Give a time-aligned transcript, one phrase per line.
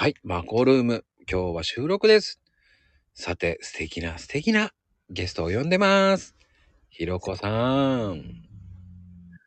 [0.00, 1.04] はい、マコルーム。
[1.28, 2.38] 今日は収録です。
[3.14, 4.70] さて、素敵な素敵な
[5.10, 6.36] ゲストを呼んでます。
[6.88, 8.22] ひろこさん。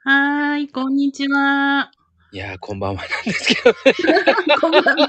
[0.04, 1.90] はーい、こんにちは。
[2.34, 3.76] いやー、こんばんはなんですけどね。
[4.60, 5.08] こんばんは。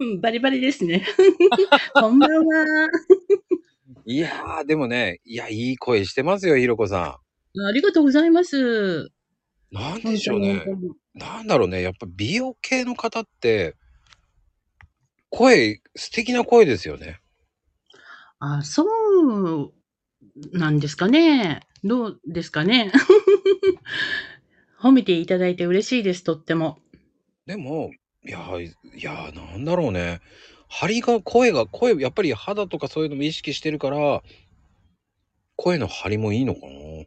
[0.00, 1.06] う んバリバリですね。
[1.94, 2.88] こんばんは。
[4.06, 7.20] いやー、でもね、いや、いい声してますよ、ひろこさ
[7.64, 9.04] ありがとうございます。
[9.04, 9.08] ん。
[9.70, 10.64] なんでしょうね。
[11.14, 11.82] なんだろうね。
[11.82, 13.76] やっぱ美容系の方って、
[15.30, 17.20] 声、素敵な声ですよね。
[18.38, 19.72] あ、そう
[20.52, 21.60] なんですかね。
[21.82, 22.92] どうですかね。
[24.80, 26.78] 褒めていただいて嬉しいです、とっても。
[27.46, 27.90] でも、
[28.26, 30.20] いやー、いやー、なんだろうね。
[30.68, 34.22] 張りが、声が、声、やっぱり肌とかそういうのも意識してるから、
[35.56, 37.06] 声の張りもいいのかな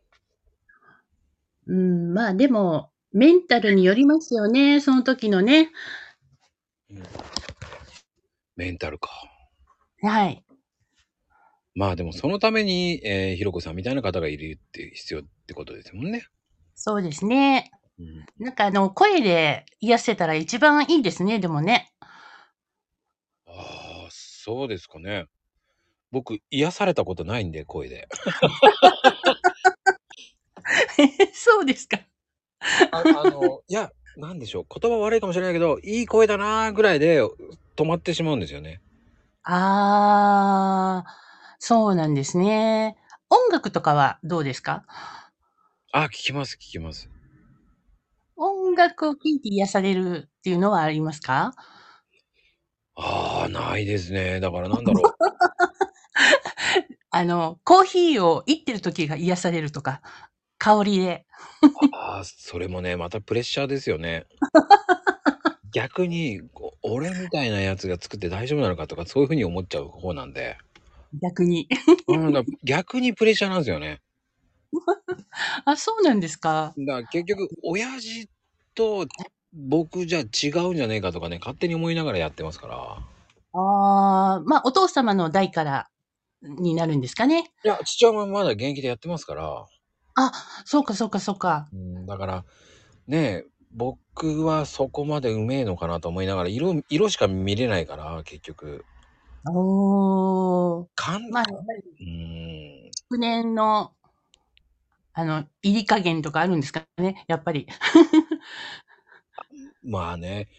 [1.67, 5.71] うん、まあでも、メンタルによりますよね、その時のね。
[8.55, 9.09] メンタルか。
[10.03, 10.45] はい。
[11.73, 16.27] まあでもそのために、えー、ひろこさんみたいな方がいるって必要ってことですもんね。
[16.75, 17.71] そうですね。
[17.97, 21.91] うん、なんかあの、声で癒せたら一番いいですね、でもね。
[23.47, 25.25] ああ、そうですかね。
[26.11, 28.07] 僕、癒されたことないんで、声で。
[31.33, 31.97] そうですか。
[32.91, 34.65] ああの、いや、なんでしょう。
[34.81, 37.21] 言葉悪いかもしれないけど、いい声だなーぐらいで
[37.75, 38.81] 止まってしまうんですよね。
[39.43, 42.97] ああ、そうなんですね。
[43.29, 44.85] 音楽とかはどうですか？
[45.93, 47.09] あ、聞きます、聞きます。
[48.35, 51.53] 音楽を聴いて癒されるっていうのはありますか？
[52.95, 54.39] ああ、ないですね。
[54.39, 55.17] だからなんだろう。
[57.11, 60.01] あの、コーヒーをいってる時が癒されるとか、
[60.67, 61.25] 香りで。
[61.93, 64.25] ああ、それもね、またプレッシャーですよね。
[65.73, 66.41] 逆に、
[66.81, 70.57] 俺みたいなやつが作って大丈夫なのかとか、そういうふうに思っちゃう方なんで。
[71.21, 71.69] 逆に。
[72.07, 74.01] うん、だ逆にプレッシャーなんですよね。
[75.65, 76.73] あ、そうなんですか？
[76.77, 78.29] だから結局、親父
[78.75, 79.05] と
[79.53, 82.75] 僕じゃ違うんじゃねえかとかね、勝手に思いながらやってますから。
[83.53, 85.89] ああ、まあ、お父様の代から
[86.41, 87.51] になるんですかね。
[87.63, 89.65] いや、父親もまだ現役でやってますから。
[90.19, 90.31] あ、
[90.65, 91.67] そうかそうかそうか。
[91.71, 92.43] うん、だから、
[93.05, 98.83] ねえ、僕はそこまでうめえのかなと思いながら、色、色しか見れないから、結局。
[99.47, 100.87] おー。
[100.95, 102.89] かん、まあ、うん。
[103.09, 103.93] 昨年の、
[105.13, 107.67] あの、入り加減とかあるんですかね、やっぱり。
[109.83, 110.49] まあね、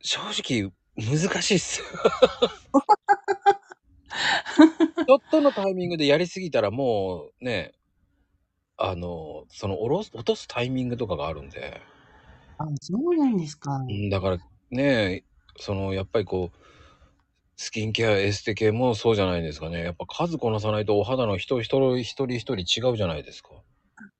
[0.00, 1.80] 正直、難しいっす。
[5.06, 7.72] ちょっとのタイミングでやりすぎたらもうね、
[8.76, 11.80] あの、その、おろす、落とすタイミングとかがあるんで。
[12.58, 13.76] あ、そうなんですか。
[13.76, 14.38] うん、だから
[14.70, 15.24] ね、
[15.58, 16.56] その、やっぱりこう、
[17.56, 19.84] スキンケア、エステ系もそうじゃないですかね。
[19.84, 23.50] やっぱ数こなさないとお肌の人一人一人一人違うじゃないですか。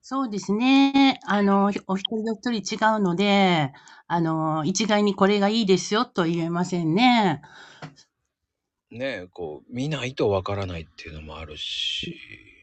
[0.02, 1.18] そうですね。
[1.26, 3.72] あの、お一人お一人違うので、
[4.06, 7.42] あの、一概にこれがいいですよと言えませんね。
[8.90, 12.53] ねこう、見ないとわからないっていうのもあるし。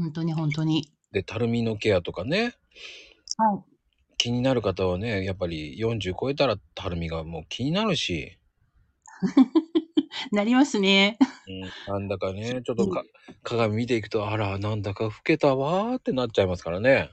[0.00, 0.92] 本当に本当に。
[1.12, 2.54] で、たるみのケアとかね、
[3.36, 3.64] はい。
[4.18, 8.38] 気になる方はね、やっぱり40超えたらたるみがもう気になるし、
[10.32, 11.18] なりますね。
[11.46, 13.04] うん、なんだかね、 ちょっとか
[13.42, 17.10] 鏡見ていくと、あら、なんだか老けたわーってなっちゃいますからね。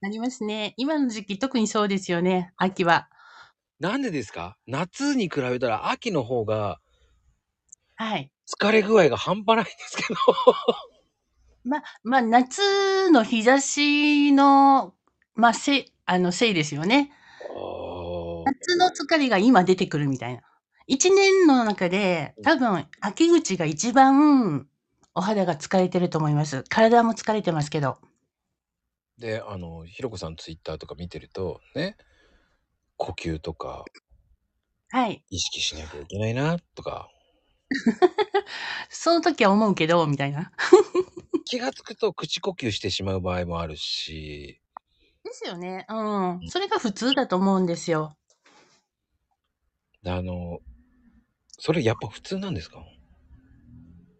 [0.00, 0.74] なりますね。
[0.76, 2.52] 今の時期特にそうですよね。
[2.56, 3.08] 秋は。
[3.80, 4.56] なんでですか？
[4.66, 6.80] 夏に比べたら秋の方が
[7.96, 8.30] はい。
[8.48, 10.16] 疲れ具合が半端ないんですけど。
[11.64, 14.94] ま、まあ、夏の日差しの、
[15.34, 17.10] まあ、せい、あの、せいですよね。
[17.40, 20.42] あー夏の疲れが今出てくるみたいな。
[20.86, 24.68] 一年の中で、多分、秋口が一番、
[25.14, 26.64] お肌が疲れてると思います。
[26.68, 27.98] 体も疲れてますけど。
[29.18, 31.96] で、あの、ひろこさんツイッターとか見てると、ね、
[32.96, 33.84] 呼吸とか
[34.90, 35.24] はい。
[35.30, 37.08] 意識しなきゃいけないな、とか、
[38.90, 40.52] その時は思うけど、みたいな。
[41.44, 44.60] 気がつくと口呼吸してしまう場合もあるし、
[45.24, 45.86] ですよね。
[45.88, 45.94] う
[46.44, 46.48] ん。
[46.48, 48.16] それが普通だと思うんですよ。
[50.06, 50.60] あの、
[51.58, 52.84] それやっぱ普通なんですか？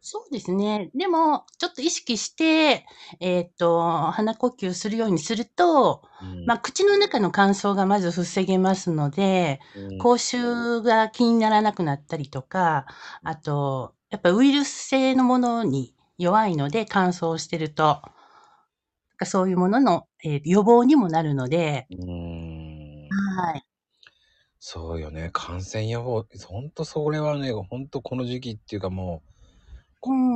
[0.06, 0.90] そうですね。
[0.94, 2.84] でも、ちょっと意識して、
[3.20, 12.84] えっ、と、鼻呼吸するようにすると、うんまあ、口の中の乾燥がまず防げますので、うん口臭が気にならなくなったりとか、
[13.22, 18.02] あと、やっぱウイルス性のものに弱いので乾燥してると、
[19.24, 23.08] そういうものの、えー予防にもなるので、うーん
[23.38, 23.64] はい。
[24.58, 25.30] そうよね。
[25.32, 29.33] 感染予報、ほんとそれはね、ほんとこの時期っていうかもう、うん。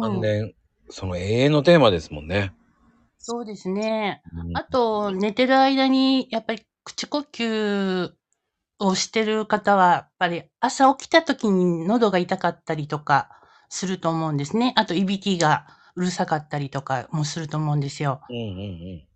[0.00, 0.54] 関連、
[0.90, 2.52] その永遠のテーマですもんね。
[3.18, 4.22] そうですね。
[4.32, 8.12] うんあと、寝てる間に、やっぱり口呼吸
[8.78, 13.28] をしてる方は、やっぱり朝起きた時に喉が痛かったりとか
[13.68, 14.72] すると思うんですね。
[14.76, 18.20] あと、いびきがうるさかったりとかもすると思うんですよ。
[18.30, 19.08] うんうん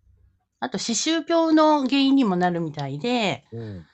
[0.60, 3.60] あと、歯周病の原因にもなるみたいで、うん。
[3.60, 3.86] うん。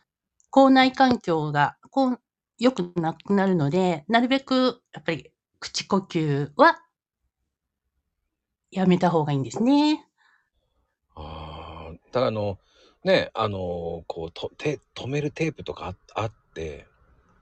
[0.51, 2.21] 口内環境がこう
[2.59, 6.79] 良くなくなるので、なるべくやっぱり口呼吸は
[8.71, 10.07] やめた方がいいんですね。
[11.15, 12.59] ああ、だからあの、
[13.05, 16.87] ね、あの、こう、と、て、止めるテープとかああって、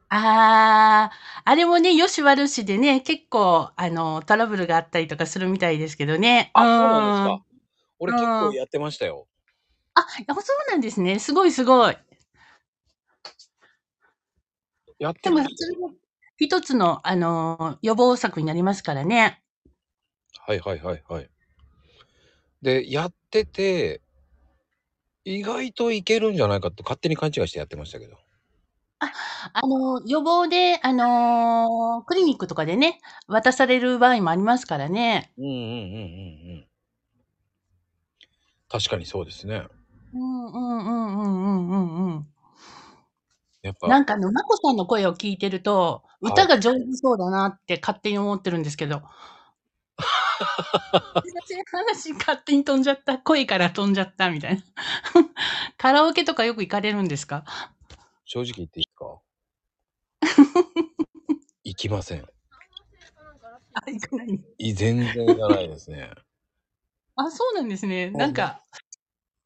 [0.09, 6.51] ああ、あれもね、よし悪しでね、結構、あの、トラブルがあったりとかするみたいですけどね。
[6.55, 7.45] あ、そうなんですか。
[7.99, 9.27] 俺うん結構やってましたよ。
[9.95, 11.19] あ、やっぱそうなんですね。
[11.19, 11.97] すごいすごい。
[14.99, 15.95] やってでも、ましたそれも
[16.39, 19.43] 一つの、あの、予防策になりますからね。
[20.47, 21.31] はいはいはいはい。
[22.61, 24.03] で、やってて、
[25.25, 28.17] 意外といけるんじゃないかって勝手に勘違いしてやってましたけど。
[28.99, 35.33] あの、予防で、あの、クリニックとかでね、渡される場合もありますからね。
[35.39, 35.73] うんうんうんうんう
[36.59, 36.67] ん。
[38.69, 39.67] 確かにそうですね。
[40.15, 42.27] うんうんうんうんうんうんうん。
[43.67, 49.03] やっぱ、なんかあの、まこさんの声を聞いてると、はい歌が上手そうだなって勝手に思ってるんですけど。
[51.71, 53.19] 話勝手に飛んじゃった。
[53.19, 54.63] 声から飛んじゃったみたいな。
[55.77, 57.45] カラオケとかよく行かれるんですか？
[58.25, 59.21] 正直言っていいですか？
[61.65, 62.23] 行きません。
[62.23, 64.41] あ、行かない。
[64.59, 66.11] い全然行かないですね。
[67.17, 68.11] あ、そうなんですね。
[68.11, 68.63] んなんか、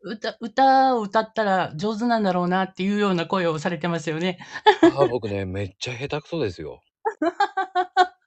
[0.03, 4.39] 歌、歌を歌ったら上手なんだろうなっていうような声をされてますよね。
[4.83, 6.81] あ僕ね、めっちゃ下手くそですよ。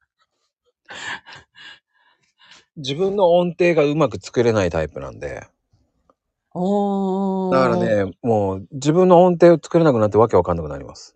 [2.78, 5.48] 自分の音程がうまく作れないタイプなんで。
[6.54, 7.54] おー。
[7.54, 8.06] だから。
[8.06, 11.16] ね、もう自分の音程を作れなくなってわけわかんなくなります。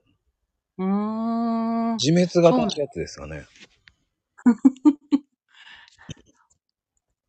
[0.77, 1.97] うーん。
[1.97, 3.45] 自滅型ってやつですかね。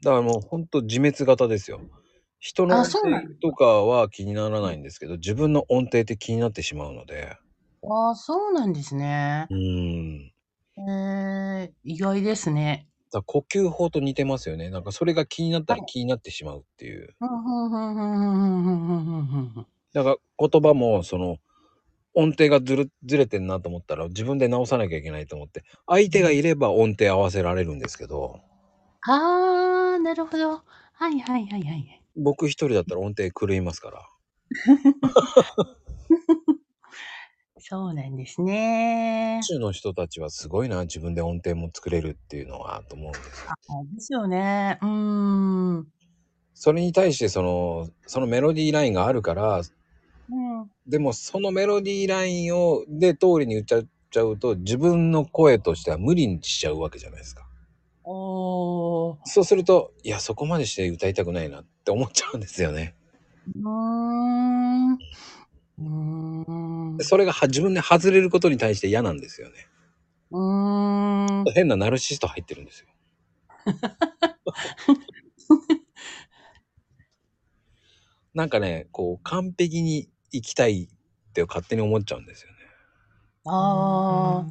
[0.02, 1.81] だからもうほんと自滅型ですよ。
[2.40, 7.37] 人のあ音程そうなんとかは気にならないんですけど、自分の音程って気になってしまうので。
[7.82, 9.55] あ、そうなんですねう。
[9.55, 10.32] ーん。
[10.90, 12.87] えー、意外ですね。
[13.11, 14.70] だ呼吸法と似てますよね。
[14.70, 17.14] なんかそれが気になったら気になってしまうっていう。
[17.19, 20.17] ふんふんふんふんふんふんふんふんふんふんだから
[20.49, 21.38] 言葉もその
[22.14, 28.41] 音程がずるずれてんなと思ったら自分で直さなきゃいけないと思って相手がいれば音程合わせられるんですけど
[29.06, 30.62] あー、なるほど。
[30.93, 32.02] はいはいはいはい。
[32.19, 34.09] 僕一人だったら音程狂いますから
[37.61, 39.41] そうなんですね。
[39.43, 43.50] 宇宙の人たちはすごいな自分で音程も作れるっていうのはと思うんですよ。
[43.50, 43.56] あ
[43.94, 44.79] ですよね。
[44.81, 44.88] うー
[45.81, 45.87] ん。
[46.55, 50.70] それに対してそのそのメロディーラインがあるからうん。
[50.87, 57.47] でもそのメロディーラインをで通りに言っちゃっちゃうと自分の声としては無理にしちゃうわけじゃないですか。
[59.25, 62.94] そうするといやそこまでして歌いたくないなって思っちゃうんですよね。
[63.56, 66.99] うーん。
[67.00, 69.69] それがは自分で外れることに対して嫌なんですよね。
[70.31, 71.44] うーん。
[71.55, 72.86] 変なナルシスト入ってるんですよ。
[78.34, 80.88] なんかね、こう完璧に生きたいっ
[81.32, 82.58] て勝手に思っちゃうんですよね。
[83.44, 84.44] あ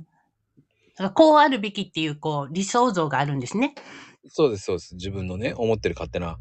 [1.14, 3.76] こうあるべきっていう、こう、理想像があるんですね。
[4.30, 4.96] そうです、そうです。
[4.96, 6.38] 自分のね、思ってる勝手な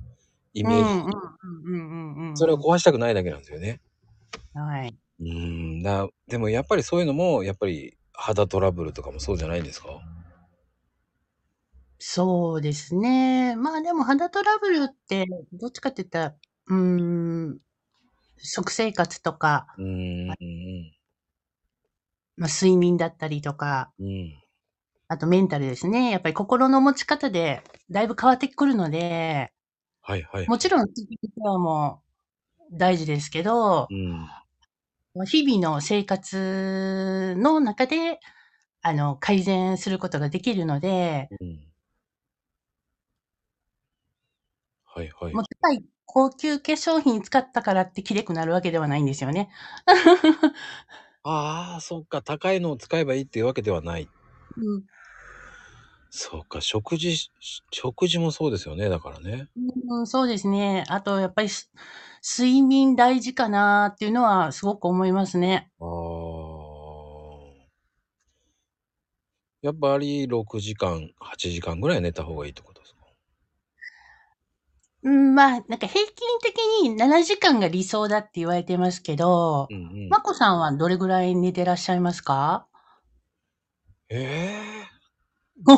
[0.54, 2.38] イうんメージ。
[2.38, 3.80] それを壊したくないだけなんですよね。
[4.54, 4.96] はい。
[5.20, 6.08] うーんだ。
[6.28, 9.88] でもやっぱりそういうのも、やっぱり肌トラブルとかもそうじゃないんですか？
[11.98, 13.56] そうですね。
[13.56, 16.34] まあでも肌トラブルって、どっちかって言ったら、
[16.68, 16.76] うー
[17.54, 17.58] ん、
[18.38, 19.66] 食生活とか。
[19.78, 20.26] うん
[22.36, 24.34] まあ、睡眠だったりとか、うん。
[25.08, 26.10] あとメンタルですね。
[26.10, 29.52] やっぱり心の持ち方でだいぶ変わってくるので、
[30.02, 30.46] はいはい。
[30.46, 30.88] もちろん、
[31.60, 32.02] も
[32.72, 34.28] 大事ですけどう、ん。
[35.26, 38.20] 日々の生活の中で、
[38.82, 41.66] あの、改善することができるので、うん。
[44.86, 45.44] はいはいもう。
[45.60, 49.50] 高い高級化粧品使ったからってきれくなるわけではないんですよね。
[51.25, 52.22] ああ、そっか。
[52.22, 54.10] 高いのを使えばいいっていうわけではない。
[54.56, 54.84] うん
[56.18, 57.30] そうか、食事
[57.70, 59.49] 食事もそうですよね、だからね。
[59.88, 60.85] うん、そうですね。
[60.88, 61.70] あとやっぱり、す
[62.38, 65.70] 睡眠大事かなっていうのはすごく思いますね。
[65.80, 67.66] ああ。
[69.62, 73.06] やっぱり6時間、8時間ぐらい寝た方がいいってことですか？
[75.02, 80.20] うん、まあ、なんか平均的に7時間が理想だって言われてますけど、うんうま。
[80.20, 82.66] こさんはどれぐらい寝てらっしゃいますか？
[84.08, 84.16] え
[84.92, 84.95] え。
[85.64, 85.72] ー、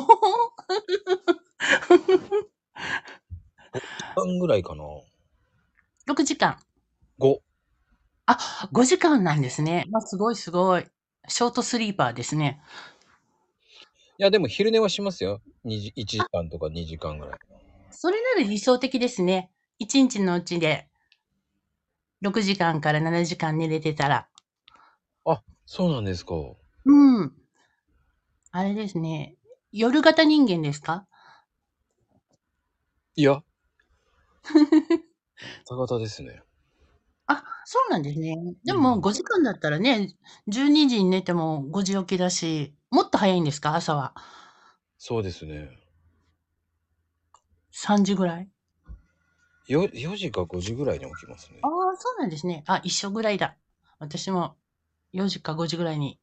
[4.17, 4.85] 間ぐらいかな。
[6.07, 6.59] 6時間。
[7.19, 7.39] 5。
[8.27, 9.87] あ、5時間なんですね。
[9.91, 10.87] まあ、すごいすごい。
[11.29, 12.61] ショートスリーパーですね。
[14.19, 15.41] いや、でも昼寝はしますよ。
[15.65, 17.39] 2時1時間とか2時間ぐらい。
[17.91, 19.51] それなら理想的ですね。
[19.79, 20.89] 1日のうちで
[22.23, 24.29] 6時間から7時間寝れてたら。
[25.25, 26.35] あ、そうなんですか。
[26.85, 27.33] うん。
[28.51, 29.38] あれですね。
[29.73, 31.07] 夜型人間ですか？
[33.17, 33.43] いや。
[35.65, 36.43] 朝方ですね。
[37.27, 38.35] あ、そうなんですね。
[38.65, 40.15] でうんも5時間だったらね、
[40.49, 43.75] 12時に寝ても5時起きだし、もっと早いんですか？
[43.75, 44.15] 朝は。
[44.99, 45.79] そうですね。
[47.73, 48.49] 3時ぐらい？
[49.67, 51.69] よ4時か5時ぐらいに起きますねあ。
[51.69, 52.65] あ、そうなんですね。
[52.67, 53.57] あ、一緒ぐらいだ。
[53.99, 54.57] 私も
[55.13, 56.21] 4時か5時ぐらいに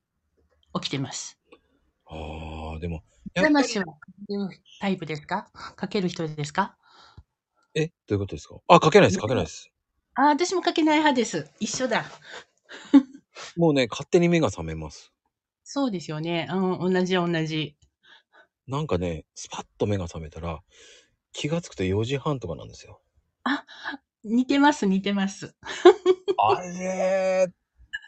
[0.74, 1.40] 起きてます。
[2.08, 2.18] ああ、
[2.80, 3.04] でも、
[3.34, 5.50] やっぱり魂はかけるタイプですか？
[5.76, 6.78] かける人ですか？
[7.76, 8.56] え、どういうことですか？
[8.68, 9.70] あ、かけないです、かけないです。
[10.16, 11.50] ああ、私もかけない派です。
[11.60, 12.06] 一緒だ。
[13.58, 15.12] もうね、勝手に目が覚めます。
[15.68, 16.48] そうですよね。
[16.52, 17.76] うん、同じ同じ。
[18.68, 20.62] なんかね、スパッと目が覚めたら、
[21.34, 23.02] 気がつくと4時半とかなんですよ。
[24.24, 25.56] 似てます、似てます。
[26.38, 27.48] あれあ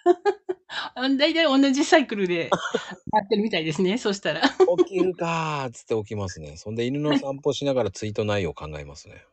[1.17, 2.49] 大体同じサイクルで
[3.13, 3.97] やってるみたいですね。
[3.99, 4.41] そしたら。
[4.41, 6.57] 起きるかーっつって起きますね。
[6.57, 9.25] そんで犬の散歩しながらツイート内容を考えますね。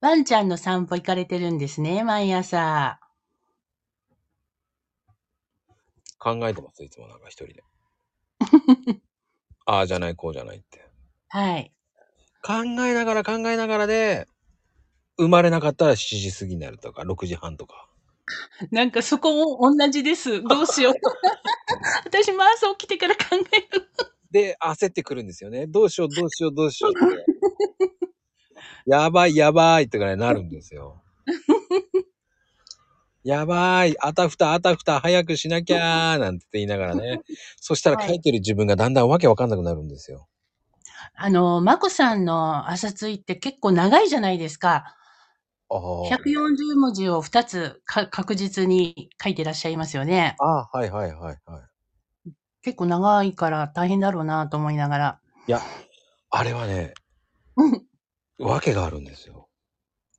[0.00, 3.00] ワンちゃんの散歩行かれてるんですね、毎朝。
[6.18, 7.64] 考えてます、いつもなんか一人で。
[9.66, 10.88] ああじゃない、こうじゃないって。
[11.28, 11.72] はい。
[12.42, 14.28] 考えながら考えながらで、
[15.18, 17.88] 生まれなかったら7時過ぎになるとか、6時半とか。
[18.70, 20.42] なんかそこも同じです。
[20.44, 20.94] どうしよう。
[22.04, 23.88] 私も朝起きてから考える。
[24.30, 25.66] で、焦ってくるんですよね。
[25.66, 27.24] どうしよう、どうしよう、どうしようって。
[28.86, 31.02] やばい、やばいってかね、なるんですよ。
[33.24, 37.20] やばい、あたふた、あたふた、早くしなきゃーなんて言いながらね。
[37.60, 40.28] そしたらはい書いてる自分がだんだんわけわかんなくなるんですよ。
[41.14, 44.96] あの、まこさんの朝ツイって結構長いじゃないですか。
[45.70, 45.78] ああ。
[46.16, 50.36] 140文字を2つか確実に書いてらっしゃいますよね。
[50.38, 51.62] ああ、はいはいはいはい。
[52.62, 55.20] 結構長いから大変だろうなと思いながら。
[55.46, 55.60] いや、
[56.30, 56.94] あれはね、
[57.56, 57.82] うん。
[58.38, 59.48] わけがあるんですよ。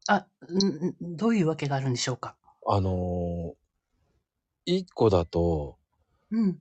[0.08, 2.36] あ、んんどういうわけがあるんでしょうか？
[2.68, 3.53] あのー、
[4.65, 5.77] 一個だと、
[6.32, 6.60] うん。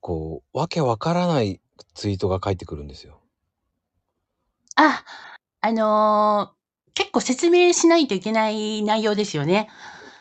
[0.00, 1.60] こう、わけわからない
[1.94, 3.20] ツイートが返ってくるんですよ。
[4.76, 5.04] あ、
[5.60, 6.61] あのー
[6.94, 9.68] 結構説明しないといけない内容ですよね。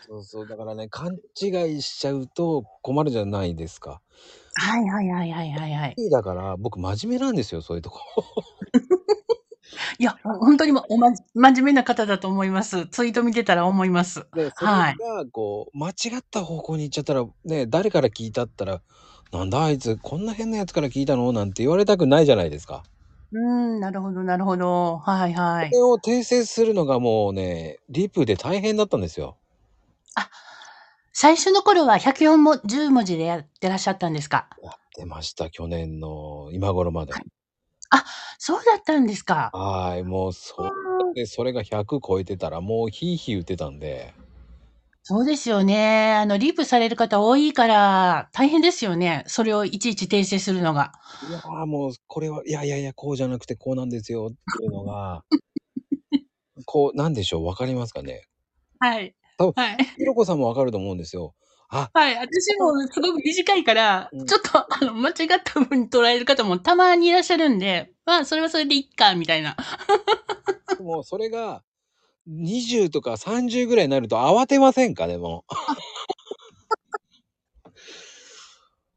[0.07, 4.01] そうそう、だからね、勘違いしちゃうと困るじゃないですか。
[4.55, 5.99] はいはいはいはいはいはい。
[6.11, 7.99] だから、僕真面目なんですよ、そういうとこ。
[9.99, 12.87] いや、ほ本当にもおまじ真面目な方だと思います。
[12.87, 14.25] ツイート見てたら思います。
[14.33, 14.95] で、それはい。
[14.97, 18.81] が、こう、間違った方向に行っちゃったら、ね、誰から聞いたったら、
[19.31, 21.31] なんだあいつ、こんな変なやつから聞いたの？
[21.33, 22.83] なんて言われたくないじゃないですか。
[23.33, 24.97] うーん、なるほどなるほど。
[25.00, 25.71] はいはい。
[25.71, 29.38] それを訂正するのがもうね、リプで大変だったんですよ。
[31.13, 34.50] 最初の頃は104も10文字でやってらっしゃったんですか？
[34.63, 37.25] やってました、去年の今頃まで。
[38.39, 39.53] そうだったんですか？
[39.53, 40.71] はーい、もうそ
[41.13, 44.13] で、それが100超えてたら、もうヒーヒー言ってたんで、
[45.03, 46.13] そうですよね。
[46.13, 49.24] あの、リプされる方多いから大変ですよね。
[49.25, 50.91] それをいちいち訂正するのが。
[51.22, 55.24] いやーもう、これは、いやいやいや、こうじゃなくてこうなんですよっていうのが、
[56.65, 58.24] こう、なんでしょう、わかりますかね？
[58.79, 59.15] はい。
[59.38, 59.77] 多分はい。
[59.98, 61.36] ひろこさんもわかると思うんですよ。
[61.70, 62.15] あ、はい。
[62.15, 69.55] 私もすごく短いから、うんちょっと、あの、間違った風に捉える方もたまにいらっしゃるんで、まあ、それはそれでいっか、みたいな。
[70.79, 71.63] もうそれが、
[72.27, 75.07] 20とか30ぐらいになると慌てませんか？
[75.07, 75.45] でも。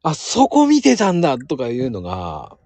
[0.03, 2.57] あ、そこ見てたんだとかいうのが、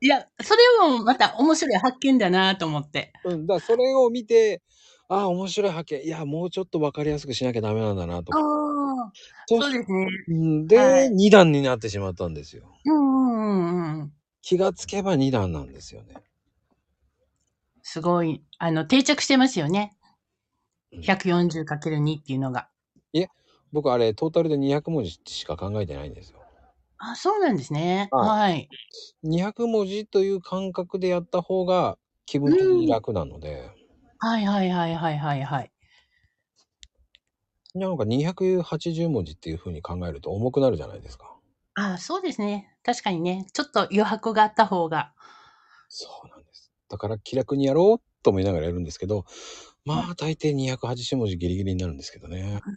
[0.00, 3.12] いや、それもまた面白い発見だなと思って。
[3.24, 4.62] うん、だそれを見て、
[5.08, 6.04] あ、面白い発見。
[6.04, 8.38] いや、もうちょっとわかりやすくしなきゃダメなんだなとか。
[8.38, 9.12] ああ、
[9.46, 10.06] そそうですね。
[10.28, 12.64] うんで、はい2段になってしまったんですよ。
[12.84, 14.12] うんうんうんうん。
[14.42, 16.14] 気がつけば2段なんですよね。
[17.82, 19.96] すごい、あの、定着してますよね。
[20.92, 22.68] うん 140×2 っていうのが。
[23.72, 26.40] 僕あれ、トータルで200文字しか考えてないんですよ。
[26.98, 28.08] あ、そうなんですね。
[28.10, 28.68] ははい。
[29.22, 33.70] 200文字という感覚でやった方が気分的に楽なので、
[34.20, 35.72] はいはいはいはいはいはい。
[37.74, 41.36] なんか280文字っていう風に考えると重くなるじゃないですか。
[41.74, 42.74] あ、そうですね。
[42.82, 45.12] 確かにね、ちょっと余白があった方が。
[45.88, 46.72] そうなんです。
[46.88, 49.26] だから気楽にやろうと思いながらやるんですけど、
[49.88, 52.60] まあ大抵280文字ギリギリになるんですけどね。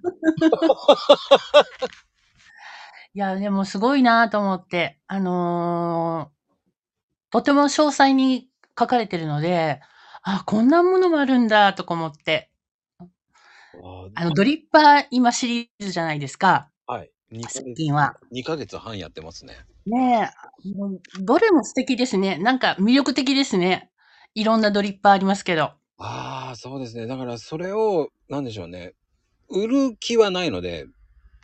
[3.14, 6.42] いや、でもすごいなと思って、あのー
[7.32, 9.80] とても詳細に書かれてるので、
[10.22, 12.52] あ、こんなものもあるんだとか思って、
[14.16, 17.12] あの、ドリッパー今シリーズじゃないですか、はい。
[17.32, 18.18] 2ヶ最月近は。
[18.34, 19.66] 2ヶ月半やってますね。
[19.86, 22.38] ねえ、どれも素敵ですね。
[22.38, 23.90] なんか魅力的ですね。
[24.36, 25.72] いろんなドリッパーありますけど。
[26.04, 27.06] ああ、そうですね。
[27.08, 28.94] だからそれを、なんでしょうね。
[29.50, 30.86] 売る気はないので、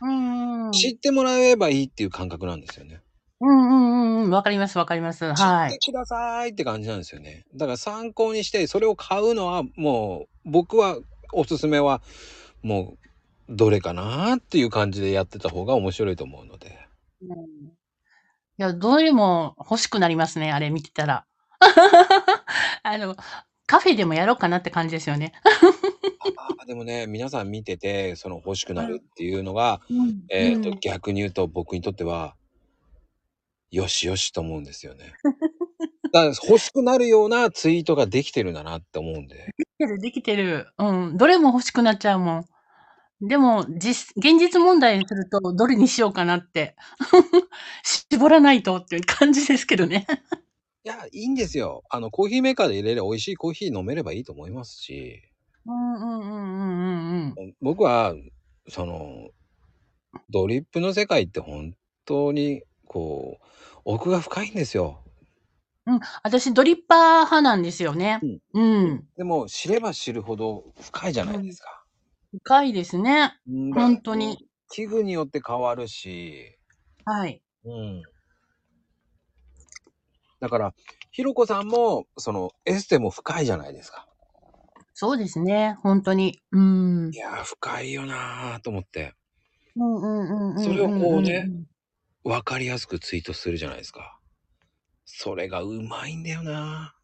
[0.02, 0.72] うんうん。
[0.72, 3.00] 知ってもらえばいいっていう感覚なんですよね。
[3.40, 4.30] うんうんうんうん。
[4.30, 5.32] わかりますわかります。
[5.32, 5.70] はい。
[5.70, 7.44] 知ってくださいって感じなんですよね。
[7.54, 10.98] だから参考にして、それを買うのはもう、僕は
[11.32, 12.02] おすすめは、
[12.62, 12.96] も
[13.48, 16.78] う、どれかなっていう感じでやってた方が面白いと思うので。
[17.22, 17.78] うん
[18.60, 21.24] いや、どれも欲しくなりますね、あれ見てたら。
[22.82, 23.14] あの、
[23.68, 25.32] カフェでもやろうかなって感じですよね。
[25.44, 32.34] あーでもね、皆さん見てて、その欲しくなるっていうのが、うんえっ、と、うん逆に言うと僕にとっては、
[33.70, 35.12] よしよしと思うんですよね。
[36.12, 39.52] だから欲しくなるようなツイートができてるんだなって思うんで。
[39.58, 40.68] できてる、できてる。
[40.78, 41.16] うん。
[41.18, 42.44] どれも欲しくなっちゃうもん。
[43.20, 46.74] でも、実、現実問題にすると、どれにしようかなって。
[48.10, 50.06] 絞らないとっていう感じですけどね。
[50.84, 51.84] いや、いいんですよ。
[51.90, 55.22] あの、コーヒーメーカーで入れれば美味しいコーヒー飲めればいいと思いますし、
[55.66, 57.54] うんうんうんうんうんうん。
[57.60, 58.14] 僕は、
[58.68, 59.30] その、
[60.30, 63.46] ドリップの世界って本当に、こう、
[63.84, 65.02] 奥が深いんですよ。
[66.22, 68.20] 私、ドリッパー派なんですよね。
[68.52, 69.08] うん。
[69.16, 71.84] でも、知れば知るほど深いじゃないですか。
[72.42, 73.34] 深いですね。
[73.48, 74.48] うん本当に。
[74.70, 76.58] 器具によって変わるし、
[77.06, 77.42] はい。
[77.64, 78.02] うん。
[80.40, 80.74] だから、
[81.10, 84.06] ひろこさんも、その、エステも深いじゃないですか。
[84.94, 85.76] そうですね。
[85.82, 86.40] 本当に。
[86.52, 87.16] うんい。
[87.16, 89.14] やー、深いよなーと思って、
[89.76, 90.64] うんうんうんうんうん。
[90.64, 91.48] それをこうね。
[92.24, 94.18] わかりやすくツイートするじゃないですか。
[95.04, 96.94] それがうまいんだよな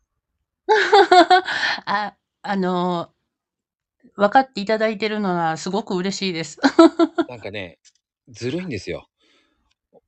[1.86, 3.10] あ、あの、
[4.16, 6.60] 分かっていただいてるのはすごく嬉しいです。
[6.60, 7.78] ー なんかね、
[8.28, 9.08] ずるいんですよ。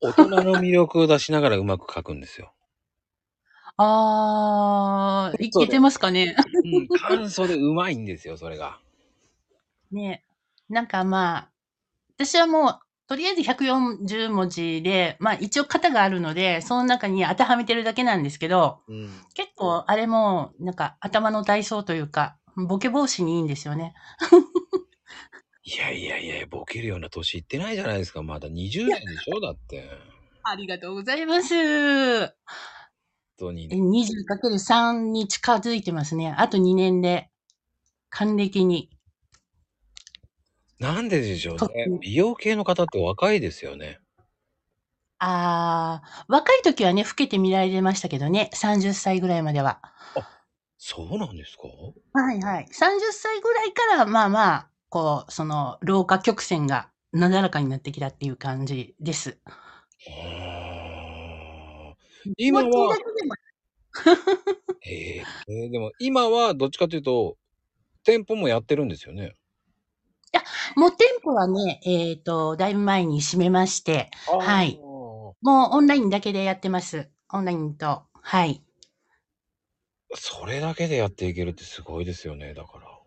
[0.00, 2.52] 大人の魅力を出しながらうまく書くんですよ。
[3.78, 6.34] あー、いけてますかね。
[6.64, 8.78] うん、簡素でうまいんですよ、それが。
[9.92, 10.24] ね。
[10.68, 11.50] なんかまあ、
[12.16, 19.10] 私はもう、とりあえず140文字で、まあ一応型があるので、その中に当てはめてるだけなんですけど、うん。
[19.34, 23.94] 結構あれも、なんか頭の体操というか、ボケ防止にいいんですよね。
[25.62, 28.22] いやいやいや、ボケるような年いってないじゃないですか。
[28.22, 29.88] まだ20代でしょだって。
[30.42, 31.54] ありがとうございます。
[33.38, 33.68] 本当に。
[33.68, 36.34] 20×3 に近づいてますね。
[36.36, 37.28] あと2年で、
[38.10, 38.90] 還暦に。
[40.78, 41.86] なんででしょうとね。
[42.00, 44.00] 美容系の方って若いですよね。
[45.18, 49.80] あー、若い時はね、老けて見られましたけどね、30歳ぐらいまでは。
[50.78, 51.62] そうなんですか？
[52.12, 52.68] はいはい。
[52.72, 59.38] 30歳ぐらいから、まあまあ、こう、その、老化曲線がなだらかになってきたっていう感じです。
[60.08, 60.55] あー
[62.36, 62.96] 今は
[64.84, 67.36] えーえーでも今はどっちかというと、
[68.04, 69.36] 店舗もやってるんですよね。
[70.76, 74.78] もう店舗はね、えっ、と、だいぶ前に閉めまして、はい
[75.42, 77.10] もうオンラインだけでやってます。
[77.32, 78.02] オンラインと。
[78.12, 78.62] はい。
[80.14, 82.98] それだけでやっていけるってすごいですよね、だから。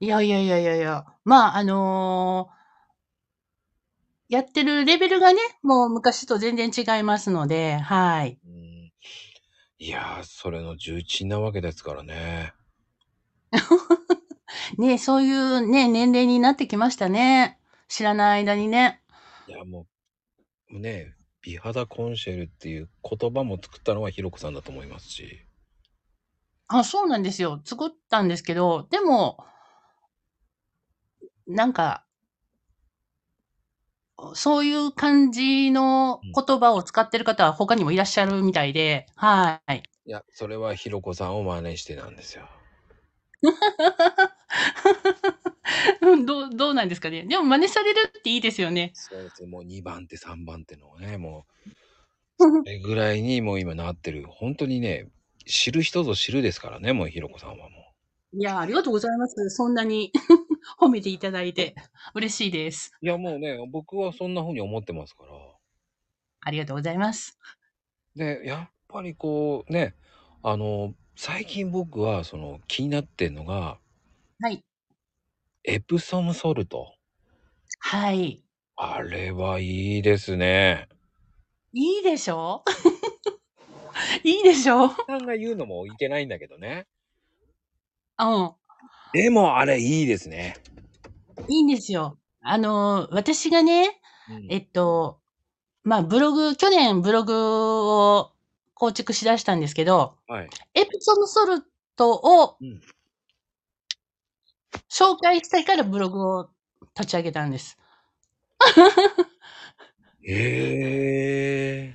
[0.00, 1.06] いやいやいやいやいや。
[1.24, 2.63] まあ、あのー
[4.34, 8.38] やってるレベルがね、もう昔と全然違いますので、はい。
[8.44, 8.64] うん
[9.78, 12.54] いやー、それの重鎮なわけですからね。
[14.78, 17.58] ね、そういうね、年齢になってきましたね。
[17.88, 19.02] 知らない間にね。
[19.46, 19.86] いや、も
[20.70, 25.44] う、ね、美肌コンシェルっていう言葉も作ったのはひろこさんだと思いますし。
[26.68, 27.60] あ、そうなんですよ。
[27.64, 29.44] 作ったんですけど、でも、
[31.46, 32.03] なんか、
[34.34, 39.82] そういう感じの言葉を使ってる方は他にもいらっしゃるみたいで、はい。
[40.06, 42.48] いや、それはひろこさんを真似してなんですよ。
[46.02, 47.24] うん、どうどうなんですかね。
[47.24, 48.92] でも真似されるっていいですよね。
[48.94, 49.48] そうですね。
[49.48, 51.72] もう2番手、3番手のね、もう、
[52.38, 54.26] それぐらいにもう今なってる。
[54.28, 55.08] 本当にね、
[55.46, 57.84] 知る人ぞ知るですからね、もうひろこさんはも
[58.36, 59.48] いや、ありがとうございます。
[59.50, 60.12] そんなに
[60.80, 61.74] 褒めていただいて
[62.14, 62.92] 嬉しいです。
[63.02, 63.06] う。
[63.06, 65.32] いや、もうね、僕はそんな風に思ってますから。
[66.42, 67.38] ありがとうございます。
[68.16, 69.94] で、やっぱりこうね、
[70.42, 73.78] あの、最近僕はその気になってんのが、
[74.40, 74.64] はい。
[75.64, 76.94] エプソムソルト。
[77.78, 78.44] はい。
[78.76, 80.88] あれはいいですね。
[81.72, 82.62] いいでしょ？
[84.24, 84.90] いいでしょ？
[85.06, 86.86] さんが言うのもいけないんだけどね。
[88.18, 88.54] うん。
[89.14, 90.56] でもあれいいですね。
[91.48, 92.18] いいんですよ。
[92.42, 95.20] あの、私がね、うんえっと、
[95.84, 97.34] まあ、ブログ、去年ブログ
[98.16, 98.32] を
[98.74, 100.48] 構築しだしたんですけど、はい。
[100.74, 101.62] エプソムソル
[101.96, 102.80] トをうん
[104.90, 106.50] 紹介したいからブログを
[106.96, 107.78] 立ち上げたんです。
[110.22, 111.94] へえ。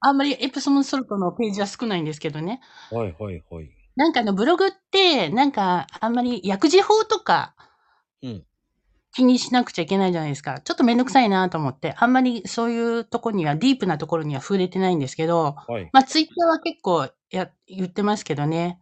[0.00, 2.60] あんまりエプソムソルトのページは少ないんですけどね。
[2.90, 3.81] はいはいはい。
[3.96, 7.54] なんかあのブログって、なんかあんまり薬事法とか
[8.22, 8.44] うん
[9.14, 10.60] 気にしなくちゃいけないじゃないですか。
[10.60, 15.90] ちょっとめんどくさいなと思って、あんまりそういうとこには、ディープなところには触れてないんですけど、はい。
[15.92, 18.78] まあツイッターは結構や言ってますけどね。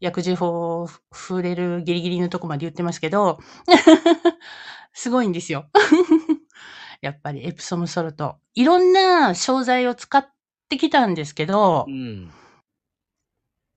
[0.00, 3.38] 薬事法を触れるギリギリのとこまで言ってますけど、
[4.92, 5.66] すごいんですよ。
[7.00, 8.36] やっぱりエプソムソルト。
[8.54, 10.26] いろんな商材を使っ
[10.68, 12.32] てきたんですけど、うん。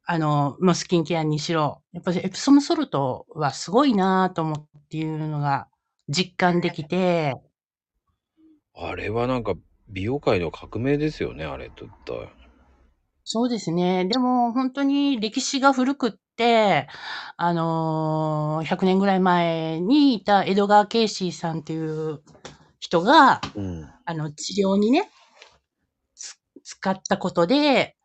[0.06, 5.68] あの、もうスキンケアにしろ、やっぱりエプソムソルトはすごいなと思っていうのが
[6.10, 7.36] 実感できて、
[8.74, 9.54] あれはなんか
[9.88, 12.30] 美容界の革命ですよね、あれと言ったら。
[13.24, 14.06] そうですね。
[14.06, 16.88] でも本当に歴史が古くって、
[17.38, 22.22] あのー100年ぐらい前にいたエドガー・ケイシーさんっていう
[22.80, 23.90] 人が、うん。
[24.06, 25.10] あの、治療にね、
[26.16, 27.98] つ使ったことで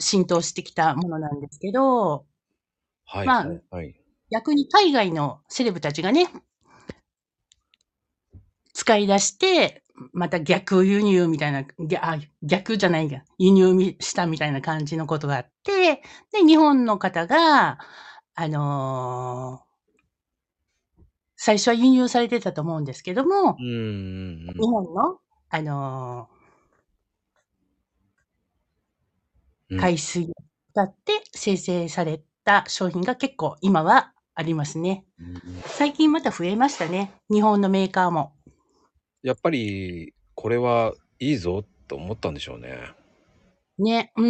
[0.00, 2.26] 浸透してきたものなんですけど、
[3.04, 3.94] はい、まあはい、はい。
[4.30, 6.28] 逆に海外のセレブたちがね、
[8.72, 9.82] 使い出して、
[10.12, 11.64] また逆輸入みたいな、
[12.42, 17.78] 逆じゃないや、輸入みしたみたいな感じのことがあって、で、日本の方が、
[18.34, 19.70] あのー
[21.42, 26.28] 最初は輸入されてたと思うんですけども、うんうん日本の、あの
[29.70, 29.78] うん。
[29.78, 30.26] ー海水を
[30.72, 35.04] 使って生成された商品が結構今はありますね。
[35.18, 37.12] うん最近また増えましたね。
[37.30, 38.32] 日本のメーカーも。
[39.22, 42.92] やっぱり、これはいいぞと思ったんでしょうね。
[43.78, 44.26] ね、う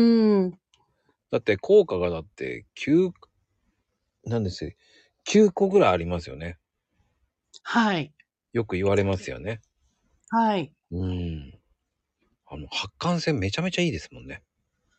[0.46, 0.50] ん。
[1.31, 3.11] だって効果がだって9、
[4.24, 4.70] なんですよ。
[5.24, 6.59] 9個ぐらいありますよね。
[7.62, 8.12] はい。
[8.53, 9.61] よく言われますよね。
[10.31, 10.72] はい。
[10.90, 11.59] うん。
[12.46, 14.42] あの、発汗性めちゃめちゃいいですもんね。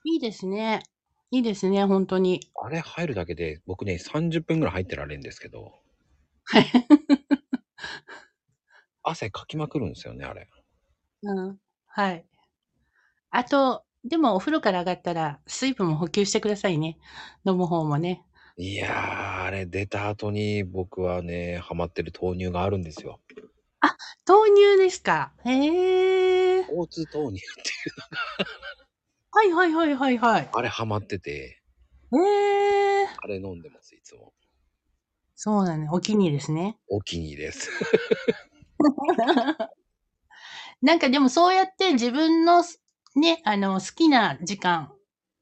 [0.04, 0.82] いいですね。
[1.30, 2.42] いいですね、本当に。
[2.62, 5.74] あれ入るだけで、僕ね、30分ぐらい入ってられるんですけど、
[6.46, 6.66] はい。
[9.04, 10.50] 汗かきまくるんですよね、あれ。
[11.24, 11.58] うん。
[11.88, 12.26] はい。
[13.30, 16.98] あと、でもお風呂から上がったら水分も補給してくださいね。
[17.46, 18.26] 飲む方もね。
[18.58, 23.20] いやー、あれ出た後に僕はね、ハマってる豆乳があるんですよ。
[24.28, 25.34] 豆乳ですか。
[25.46, 26.66] へえ。
[26.70, 27.74] 大津豆乳ってい
[28.81, 28.81] う、
[29.34, 30.50] はいはいはいはいはい。
[30.52, 31.62] あれハマってて、
[32.13, 32.17] へ
[33.04, 33.08] え。
[33.17, 34.34] あれ飲んでます、いつも。
[35.36, 36.78] そうなの、お気に入りですね。
[36.89, 37.70] お気に入りです。
[40.82, 42.82] なんかでもそうやって自分のす
[43.15, 44.91] ね、あの、好きな時間、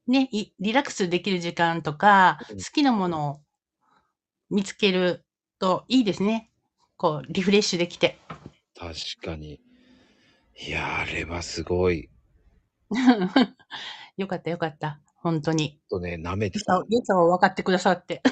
[0.06, 3.40] ね、いリラックスできる時間とか、うん好きなものを
[4.50, 5.24] 見つける
[5.58, 6.50] といいですね。
[6.96, 8.18] こう、リフレッシュできて。
[8.78, 9.60] 確かに。
[10.56, 12.08] いやー、あれはすごい。
[14.16, 15.00] よかったよかった。
[15.16, 15.80] 本当に。
[15.88, 16.82] とね、舐めてた。
[16.88, 18.22] 良さを分かってくださって。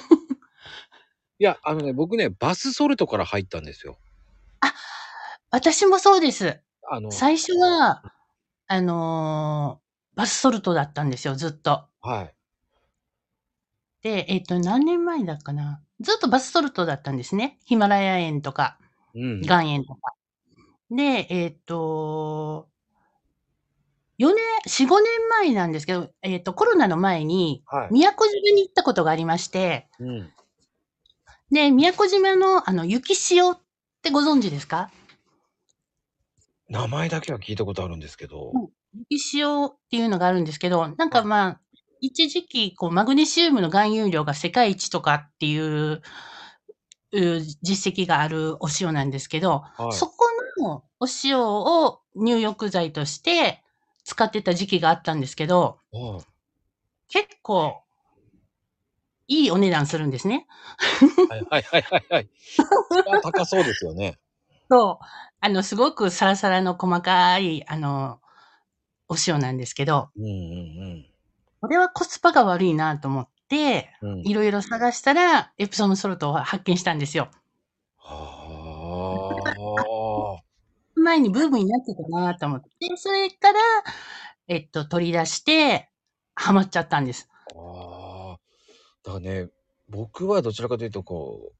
[1.38, 3.98] いや、あのね、僕ね、バスソルトから入ったんですよ。
[5.50, 6.60] 私もそうです。
[6.90, 8.02] あの、最初は、
[8.66, 11.84] あのーバスソルトだったんですよ、ずっと。
[12.00, 12.34] はい。
[14.02, 15.80] で、えっ、と、何年前だっかな。
[16.00, 17.60] ずっとバスソルトだったんですね。
[17.66, 18.78] ヒマラヤ園とか、
[19.14, 19.44] うん。
[19.44, 20.14] 岩塩とか。
[20.90, 22.68] で、えっ、と、
[24.18, 27.88] 4年、4、5年前なんですけど、えっ、と、コロナの前に、はい。
[27.92, 30.32] 宮古島に行ったことがありまして、うん。
[31.50, 33.58] で、宮古島の、あの、雪塩っ
[34.02, 34.90] てご存知ですか？
[36.68, 38.68] 名前だけは聞いたことあるんですけど、うん
[39.10, 41.60] 雪塩っていうのがあるんですけど、なんかまあ、
[42.00, 46.00] 一時期、こう、マグネシウムの含有量が世界一とかっていう
[47.12, 49.92] う実績があるお塩なんですけど、はい。
[49.92, 50.16] そこ
[50.58, 53.62] のお塩を入浴剤として
[54.08, 56.24] 使ってた時期があったんですけど、はい
[57.10, 57.82] 結構、
[59.28, 60.46] いいお値段するんですね。
[61.30, 62.28] はいはいはいはい
[63.22, 64.18] 高そうですよね。
[64.70, 65.04] そう。
[65.40, 68.20] あの、すごくサラサラの細かい、あの、
[69.08, 71.06] お塩なんですけど、うんうん
[71.60, 74.12] これはコスパが悪いなと思って、うん。
[74.12, 74.20] うん。
[74.26, 77.30] いろいろ探したら、エプソムソルトを発見したんですよ。
[77.98, 79.54] は
[80.44, 80.47] あ。
[80.98, 83.58] 前にブームになってたなと思って、それから、
[84.48, 85.90] えっと、取り出して、
[86.34, 87.28] ハマっちゃったんです。
[87.54, 88.38] ああ。
[89.04, 89.48] だからね、
[89.88, 91.54] 僕はどちらかというと、こう、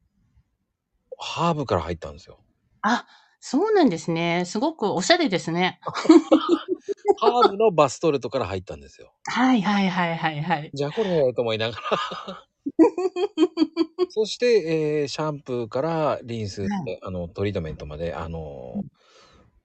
[1.18, 2.38] ハーブから入ったんですよ。
[2.82, 3.06] あ、
[3.40, 4.44] そうなんですね。
[4.46, 5.80] すごくおしゃれですね。
[7.20, 9.12] ハーブのバストルトから入ったんですよ。
[9.24, 10.70] はいはいはいはいはい。
[10.72, 12.44] じゃあこれと思いながら。
[14.10, 18.74] そして、えーシャンプーからリンス、はいあの、トリートメントまで、あの、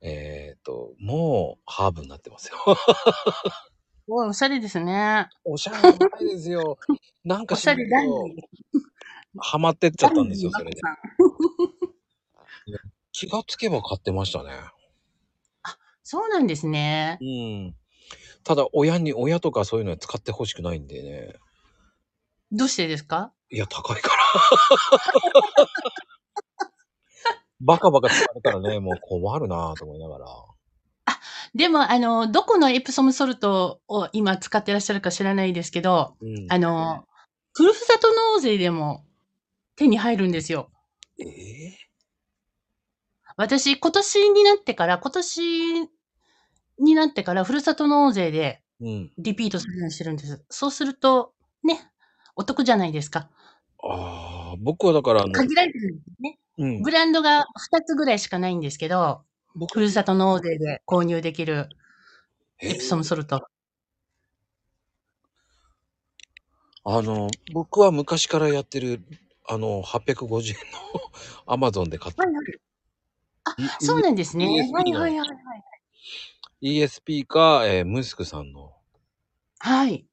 [0.05, 2.57] えっ、と、もうハーブになってますよ。
[2.75, 5.29] すごいおしゃれですね。
[5.45, 6.77] おしゃれじゃないですよ。
[7.23, 7.87] なんかおしゃれ。
[9.39, 10.81] ハマってっちゃったんですよ、それで。
[13.13, 14.51] 気がつけば買ってましたね。
[16.03, 17.17] そうなんですね。
[17.21, 17.75] うん。
[18.43, 21.35] ただ、親に、親とかそういうのは使ってほしくないんでね。
[22.51, 23.31] どうしてですか？
[23.49, 24.15] いや、高いから。
[27.65, 30.25] バカバカ使われたらね、もう困るなぁと思いながら。
[31.55, 36.47] でも、あの、どこのエプソムソルトを今使ってらっしゃるか知らないですけど、うん。
[36.49, 37.05] あの、
[37.53, 39.05] ふるさと納税でも
[39.75, 40.71] 手に入るんですよ。
[41.19, 41.77] ええ
[43.35, 45.81] 私、今年になってから、今年
[46.79, 49.11] になってから、ふるさと納税でうん。
[49.17, 50.43] リピートするようにしてるんです。
[50.49, 51.79] そうすると、ね、
[52.35, 53.29] お得じゃないですか。
[53.81, 56.39] ああ、僕はだから、限られてるんですね。
[56.57, 56.91] うんブ。
[56.91, 59.23] ランドが2つぐらいしかないんですけど、
[59.55, 61.69] 僕ふるさと納税で購入できる
[62.59, 63.47] えエプソムソルト。
[66.85, 69.01] あの、僕は昔からやってる、
[69.47, 70.79] あの、850円の
[71.53, 72.23] アマゾンで買った。
[72.23, 72.27] あ
[73.57, 74.45] い、そうなんですね。
[74.45, 75.33] はいはいはいはい。
[76.61, 78.73] ESP か、えームスクさんの
[79.59, 80.05] はい。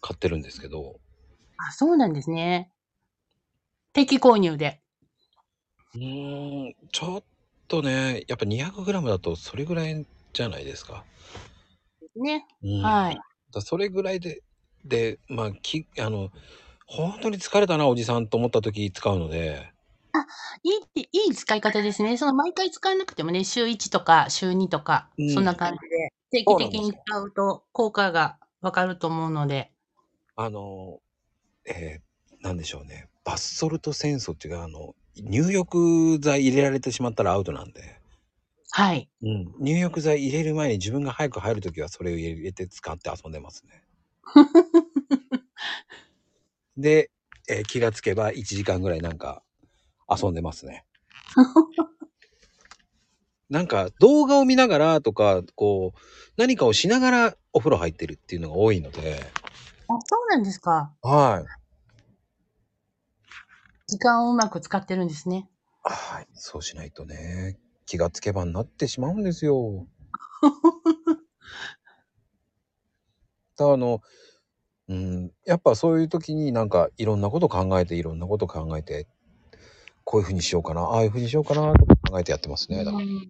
[0.00, 1.00] 買ってるんですけど、
[1.56, 2.72] あ、そうなんですね。
[3.92, 4.82] 定期購入で。
[5.96, 7.24] うーん、ちょっ
[7.68, 11.04] とね、やっぱ 200g だとそれぐらいじゃないですか。
[12.16, 12.46] ね。
[12.62, 13.18] うん、はい。
[13.52, 14.42] だそれぐらいで、
[14.84, 16.30] で、まあ、き、あの、
[16.86, 19.72] 本当に疲れたな、おじさんと思った時使うので、
[20.62, 22.16] いい、いい使い方ですね。
[22.16, 29.70] その毎回使わなくてもね、週1とか週2とか、うんそんな感じで、定期的に使うと効果がわかると思うので。
[30.36, 31.00] あの、
[31.66, 32.06] えー
[32.42, 33.08] なんでしょうね。
[33.24, 38.00] バスソルト戦争っていうか、あの、入浴剤入れられてしまったらアウトなんで、
[38.70, 39.08] はい。
[39.22, 43.82] うん、入浴剤入れる前に自分が早く入るときはそれを入れて使って遊んでますね。
[46.76, 47.10] で、
[47.48, 49.42] えー気がつけば1時間ぐらいなんか
[50.10, 50.84] 遊んでますね。
[53.48, 55.98] なんか動画を見ながらとか、こう、
[56.36, 59.20] 何かをしながらお風呂入ってるっていうのが多いので、
[59.88, 60.92] あ、そうなんですか。
[61.02, 61.65] はい。
[63.86, 65.48] 時間をうまく使ってるんですね。
[65.82, 66.26] はい。
[66.34, 69.86] そうしないとね、気がつけばになってしまうんですよ。
[73.56, 74.02] だあの、
[74.88, 79.06] うん、やっぱそういう時になんかいろんなこと考えていろんなこと考えて、
[80.04, 82.84] こういうふうにしようかな、ああいうふうにしようかなとか考えてやってますね。
[82.84, 83.28] だからうん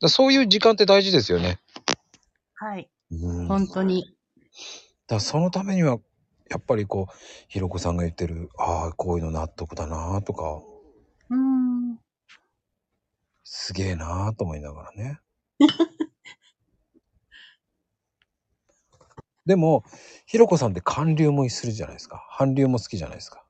[0.00, 1.58] らそういう時間って大事ですよね。
[2.54, 2.88] はい。
[3.10, 4.16] うん、本当に。
[5.08, 5.98] らそのためには、
[6.50, 7.14] やっぱりこう、
[7.48, 10.62] ひろこさんが言ってる、ああ、こういうの納得だなとか、
[11.30, 11.98] うん。
[13.44, 15.20] すげえなと思いながらね。
[19.46, 19.84] でも、
[20.26, 22.26] ひろこさんって韓流もするじゃないですか。
[22.36, 23.44] 韓流も好きじゃないですか。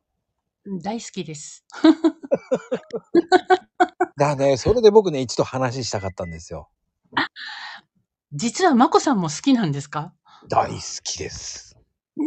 [0.83, 1.65] 大好きです。
[4.19, 6.69] だね、それで僕ね、一度話したかったんですよ。
[8.33, 10.13] 実はまこさんも好きなんですか？
[10.49, 11.77] 大好きです。
[12.19, 12.23] え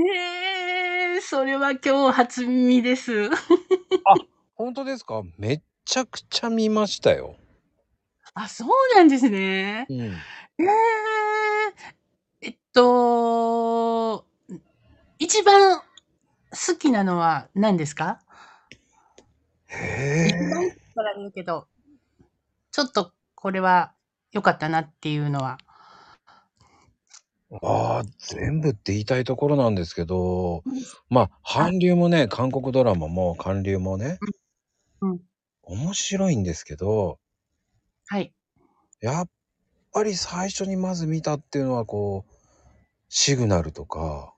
[1.19, 3.29] えそれは今日初耳です。
[4.55, 5.21] 本当ですか？
[5.37, 7.35] めっちゃくちゃ見ましたよ。
[8.33, 9.85] あ、そうなんですね。
[9.89, 9.97] うん。
[9.97, 10.13] え
[10.63, 10.65] え
[12.41, 14.25] えっと、
[15.17, 15.81] 一番
[16.51, 18.21] 好きなのは何ですか？
[19.67, 20.29] へえ。
[20.95, 21.67] から言うけど、
[22.71, 23.91] ちょっとこれは
[24.31, 25.57] 良かったなっていうのは。
[27.51, 30.63] ああ、全部って言いたいところなんですけど、
[31.09, 34.19] まあ、韓流もね、韓国ドラマも韓流もね、
[35.01, 35.19] うんうん
[35.63, 37.19] 面白いんですけど、
[38.07, 38.33] はい。
[39.01, 39.29] やっ
[39.93, 42.33] ぱり最初にまず見たっていうのはこう、
[43.07, 44.33] シグナルとか、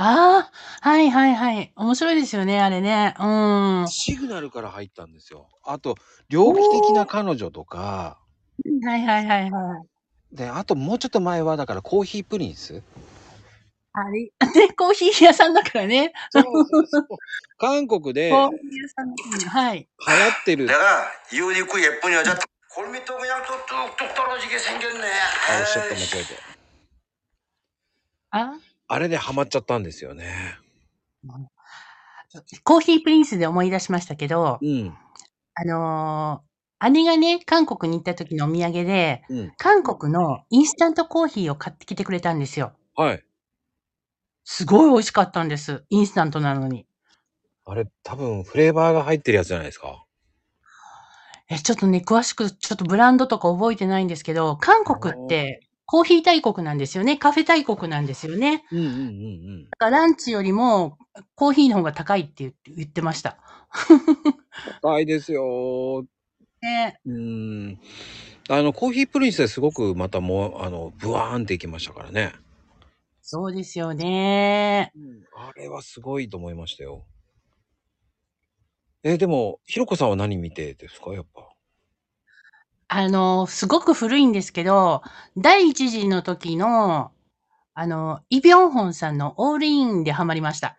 [0.00, 0.50] あ
[0.82, 1.72] あ、はいはいはい。
[1.74, 3.14] 面白いですよね、あれね。
[3.18, 3.80] うん。
[3.82, 5.48] はシグナルから入ったんですよ。
[5.64, 5.96] あと、
[6.28, 8.20] 猟奇的な彼女とか、
[8.64, 9.50] いはいはいはい。
[10.32, 12.82] で、あともうちょっと前は、だからコーヒープリンス？
[13.92, 14.30] あれ、ね、
[14.76, 16.12] コーヒー屋さんだからね。
[16.30, 17.08] そうそうそう
[17.58, 19.88] 韓国で、はい。
[20.06, 20.66] 流行ってる。
[20.66, 22.38] だから、言うにくい、やっぱりは、じゃ、
[22.70, 25.08] これ見とくやんと、と、と、とろじげせんげんね。
[25.50, 26.38] あ、おっしゃった、間違えて。
[28.30, 28.52] あ？
[28.90, 30.58] あれでハマっちゃったんですよね。
[32.62, 34.96] コーヒープリンスで思い出しましたけど、うん、
[35.54, 36.42] あの
[36.90, 39.52] 姉がね、韓国に行った時のお土産で、うん。
[39.56, 42.72] 韓国のインスタントコーヒーを買ってきてくれたんですよ。
[42.94, 43.24] はい。
[44.44, 45.84] すごい美味しかったんです。
[45.90, 46.86] インスタントなのに。
[47.64, 50.04] あれ、多分フレーバーが入ってるやつじゃないですか。
[51.50, 57.16] え、ちょっとね、詳しく、ちょっとブランドとか覚えてないんですけど、韓国ってコーヒー大国なんですよね。
[57.16, 58.64] カフェ大国なんですよね。
[58.70, 59.70] うんうんうんうん。
[59.70, 60.98] だからランチよりも
[61.34, 63.38] コーヒーの方が高いって言って言ってました。
[64.82, 66.04] 高いですよ。
[66.62, 67.80] ね、うん。
[68.48, 72.32] あの、コーヒープリンスですごくまたもう、あの、ブワーンっていきましたからね。
[73.22, 74.92] そうですよね。
[75.36, 77.04] あれはすごいと思いましたよ。
[79.04, 81.12] えでも、ひろこさんは何見てですか？
[81.12, 81.48] やっぱ。
[82.88, 85.02] あの、すごく古いんですけど、
[85.36, 87.12] 第一次の時の、
[87.74, 90.78] あの、イ・ビョンホンさんのオールインでハマりました。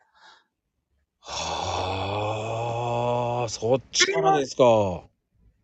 [1.22, 5.09] はあ、そっちからですか。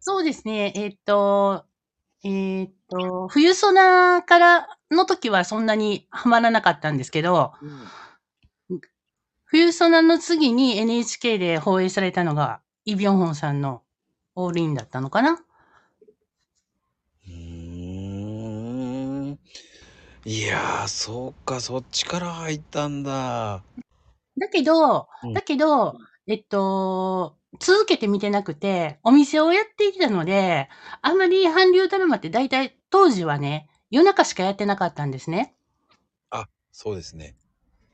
[0.07, 0.71] そうですね。
[0.75, 1.65] えっと、
[2.23, 7.53] えっと、冬ソナからの時はそんなにハマらなかったんですけど、
[9.45, 13.81] 冬ソナの次に NHK で放映されたのが、イ・ビョンホンさんの
[14.35, 15.31] オールインだったのかな？
[15.31, 17.31] うー
[19.31, 19.39] ん。
[20.23, 23.63] いやー、そうか、そっちから入ったんだ。
[24.37, 30.69] だけどうん、だけど、えっと、続けて見てなくて、お店をやっていたので、
[31.01, 35.55] あんまり韓流ドラマって大体当時はね、夜中しかやってなかったんですね。
[36.29, 37.35] あ、そうですね。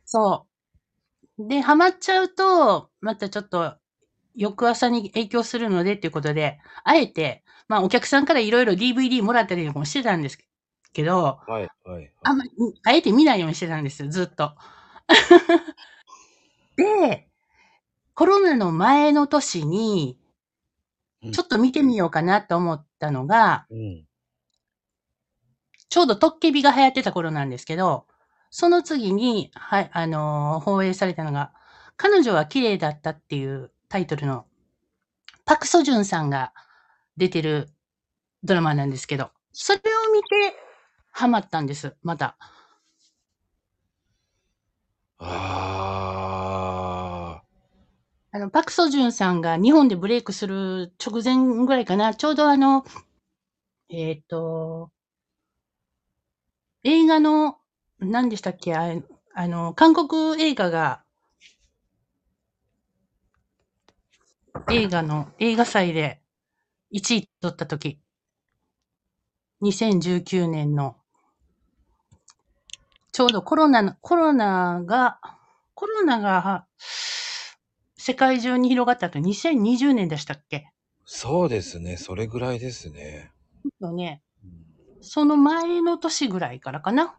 [0.06, 0.48] そ
[1.38, 1.48] う。
[1.48, 3.76] で、ハマっちゃうと、またちょっと、
[4.36, 10.38] 翌朝に影響するのでっていうことで、あえて、まあお客さんからいろいろ DVD もらったりとかもしてたんです
[10.94, 12.12] けど、はい、はい。
[12.24, 12.52] あんまり、
[12.84, 14.54] あえて見ないようにしてたんですよ、ずっと。
[16.78, 17.31] で、
[18.22, 20.16] コロナの前の年に
[21.24, 24.06] うん、ちょっと見てみようかなと思ったのが、うん。
[25.90, 28.06] ちょうどトッケビが流行ってた頃なんですけど、
[28.52, 31.52] その次に、はい、あのー放映されたのが、
[31.98, 34.46] 彼女は綺麗だったっていうタイトルの、
[35.46, 36.54] パクソジュンさんが
[37.18, 37.70] 出てる
[38.44, 39.82] ドラマなんですけど、それを
[40.14, 40.28] 見て、
[41.12, 42.38] ハマったんです、また。
[45.18, 46.11] あ
[48.34, 52.86] あの、パクソジュンさんが日本でブレイクする直前ぐらいかな、ちょうどあの、
[53.90, 54.90] えっ、と、
[56.84, 57.58] 映画の、
[58.00, 58.74] 何でしたっけ？
[58.76, 58.96] あ
[59.36, 61.04] あの、韓国映画が、
[64.72, 66.22] 映画の、映画祭で
[66.94, 68.00] 1位取った時、
[69.62, 70.96] 2019年の、
[73.12, 75.20] ちょうどコロナの、コロナが、
[75.76, 76.66] コロナが、
[78.04, 80.58] 世界中に広がったと2020年でしたっけ？
[80.58, 80.62] ー、
[81.06, 81.98] そうですね。
[81.98, 83.32] それぐらいですね。
[83.80, 84.24] よね。
[85.02, 87.16] その前の年ぐらいからかな？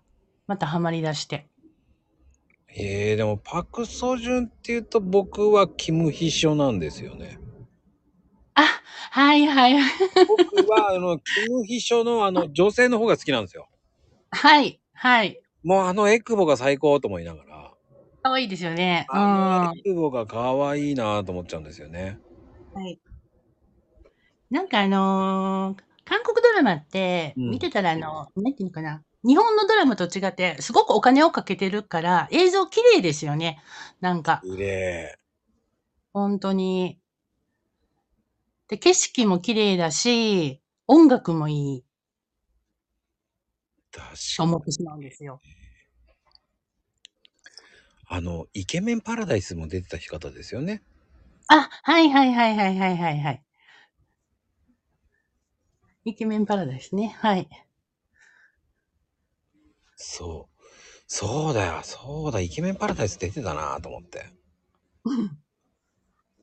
[0.48, 1.46] またハマり出して。
[2.74, 7.38] えー、でもパク・ソジュンっていうと僕はキム・ヒショなんですよね。
[8.54, 8.64] あ、
[9.12, 9.74] はいはい。
[10.26, 11.16] 僕はあの、
[11.46, 13.68] キム・ヒショのあの、女性の方が好きなんですよ。
[14.30, 15.40] はい、はい。
[15.62, 17.51] もうあのエクボが最高と思いながら。
[18.22, 19.06] 可愛いですよね。
[19.12, 19.18] うん。
[19.18, 22.18] あのはエクボが可愛いなと思っちゃうんですよね。
[22.88, 22.98] い。
[24.50, 29.02] なんかあのー韓国ドラマって、うん見てたらあの、なんていうのかな。
[29.24, 33.62] 日本のドラマと違って、すごくお金をかけてるから、映像綺麗ですよね。
[34.00, 35.18] なんか、綺麗。
[36.12, 36.98] 本当に。
[38.68, 41.84] で、景色も綺麗だし、音楽もいい
[43.92, 44.50] 確とかに。
[44.50, 45.40] 思ってしまうんですよ。
[48.14, 50.82] あの、イケメンパラダイスも出てた方ですよね。
[51.48, 53.42] あ、はいはいはいはいはいはいはい。
[56.04, 57.16] イケメンパラダイスね。
[57.18, 57.48] はい。
[59.96, 60.62] そう。
[61.06, 61.80] そうだよ。
[61.84, 62.40] そうだ。
[62.40, 64.26] イケメンパラダイス出てたなと思って。
[65.04, 65.38] うん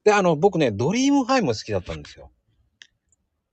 [0.03, 2.31] で、あの、僕ね、ドリームハイも好きだったんですよ。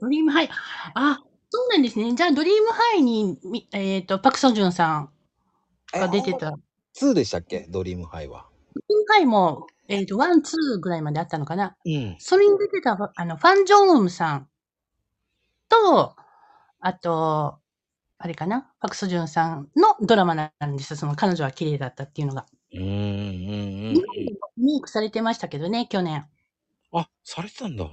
[0.00, 0.48] ドリームハイ。
[0.94, 2.14] あ、そうなんですね。
[2.14, 5.10] じゃあ、ドリームハイに、みえっ、と、パクソジュンさん
[5.92, 6.58] が出てた。
[7.00, 7.66] ド2でしたっけ？
[7.68, 8.46] ドリームハイは。
[8.74, 11.76] ドリームハイも、えっ、と、ワン、ツーぐらいまであったのかな。
[11.84, 12.16] うん。
[12.18, 14.48] それに出てた、あの、ファン・ジョンウムさん
[15.68, 16.16] と、
[16.80, 17.58] あと、
[18.18, 18.70] あれかな？
[18.80, 20.96] パクソジュンさんのドラマなんですよ。
[20.96, 22.46] その彼女は綺麗だったっていうのが。
[22.72, 24.02] うん、うん、うん日。
[24.06, 26.26] 本でもリメイクされてましたけどね、去年。
[26.92, 27.84] あ、されてたんだ。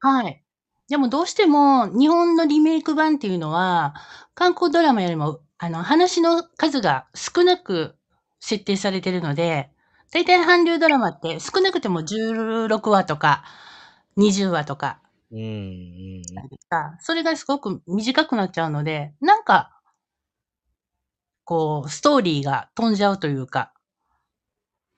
[0.00, 0.42] はい。
[0.88, 3.94] でもどうしても日本のリメイク版っていうのは、
[4.34, 7.96] 韓国ドラマよりも、あの、話の数が少なく
[8.42, 9.70] 設定されてるので、
[10.12, 13.44] 大体韓流ドラマって少なくても16話とか
[14.18, 14.98] 20話とか
[15.30, 15.42] うん、う
[16.18, 16.22] ん。
[16.98, 19.80] それがすごく短くなっちゃうので、なんか、
[21.44, 23.72] こう、ストーリーが飛んじゃうというか、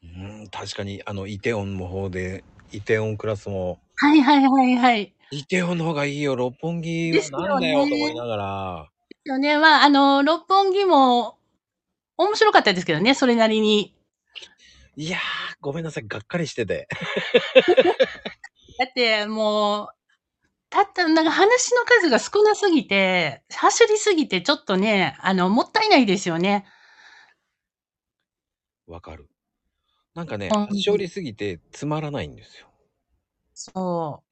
[0.02, 2.42] うん、確かに、あの、イテオンの方で、
[2.72, 5.14] イテオンクラスも、はいはいはいはい。
[5.30, 8.90] イテオンの方がいいよ、六本木はなんだよと思いながら、
[9.24, 9.58] よね。
[9.58, 11.38] まあ、あの、六本木も
[12.16, 13.96] 面白かったですけどね、それなりに。
[14.96, 15.20] いやー、
[15.60, 16.88] ごめんなさい、がっかりしてて。
[18.78, 19.88] だってもう、
[20.70, 26.66] たった、なんか話の数が少なすぎて、走りすぎてちょっとね、あの、もったいないですよね。
[28.86, 29.28] わかる。
[30.14, 32.68] なんかね、うん端折りすぎてつまらないんですよ。
[33.52, 34.22] そ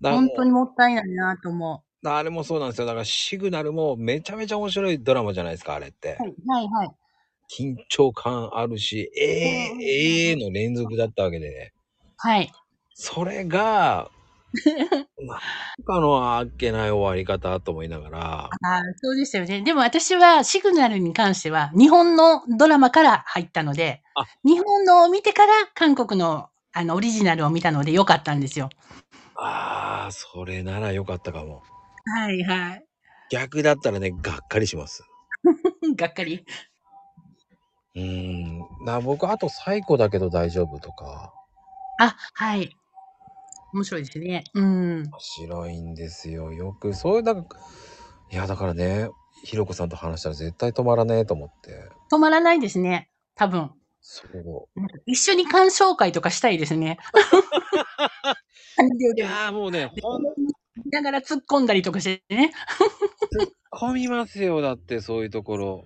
[0.00, 0.02] う。
[0.02, 2.86] だからもう本当にもったいないなと思あれもそうなんですよ。
[2.86, 6.22] だからシグナルもめちゃめちゃ面白いドラマじゃないですか、あれってう。。
[6.22, 7.05] はい、はい、はい。
[7.50, 11.72] 緊張感あるし、ええうんええの連続だったわけで、
[12.18, 12.52] はい。
[12.94, 14.10] それが、
[15.18, 15.38] なん
[15.84, 19.62] かのあっけない終わり方と思いながら、ああ、そうですよね。
[19.62, 28.68] でも私はシグナルに関しては日本のドラマから入ったのであ、日本のを見てから韓国のあのオリジナルを見たのでよかったんですよ。
[29.34, 31.62] ああ、それならよかったかも。
[32.04, 32.84] はいはい。
[33.30, 35.02] 逆だったらね、がっかりします。
[35.96, 36.44] がっかり。
[37.96, 38.84] うーん。
[38.84, 41.32] な僕、あと最古だけど大丈夫とか、
[41.98, 42.76] あ、はい。
[43.72, 44.44] 面白いですね。
[44.54, 45.02] うん。
[45.02, 46.52] 面白いんですよ。
[46.52, 47.46] よく、そういう、だから、
[48.32, 49.08] いや、だからね、
[49.44, 51.88] ひろこさんと話したら絶対止まらねえと思って。
[52.12, 53.10] 止まらないですね。
[53.34, 53.70] 多分。
[54.00, 54.80] そう。
[54.80, 56.98] なんか一緒に鑑賞会とかしたいですね。
[59.16, 62.52] いやーもうね、ほん見ながら突っ込んだりとかしてね。
[63.72, 65.84] 込みますよ、だってそういうところ。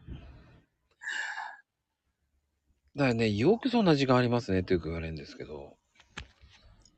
[2.96, 5.76] だからね、よくそんな時間ありますねってよく言われるんですけど。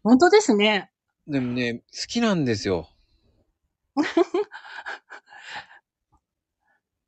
[0.02, 0.90] 本当ですね。
[1.26, 2.88] でもね、好きなんですよ。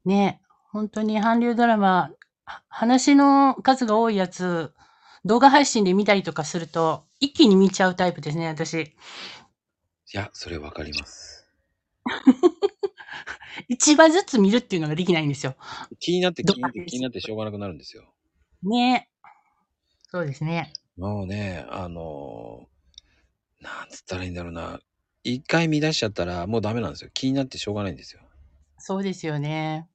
[0.05, 2.13] ね本当に韓流ドラマ、
[2.45, 4.75] は話の数が多いやつ、
[5.25, 8.75] 動画配信で見たりとかすると、一気に見ちゃうタイプですね、私。
[8.83, 8.93] い
[10.13, 11.49] や、それわかります。
[13.69, 15.57] 一話ずつ見るっていうのができないんですよ。
[15.99, 18.14] 気になって気になってど気になってしょうがなくなるんですよ。
[18.65, 19.09] ね
[20.11, 20.73] そうですね。
[20.97, 24.79] もうね、あのーなんつったらいいんだろうな。
[25.23, 27.11] 一回見出しちゃったらもうダメなんですよ。
[27.15, 28.21] 気になってしょうがないんですよ。
[28.79, 29.89] そうですよね。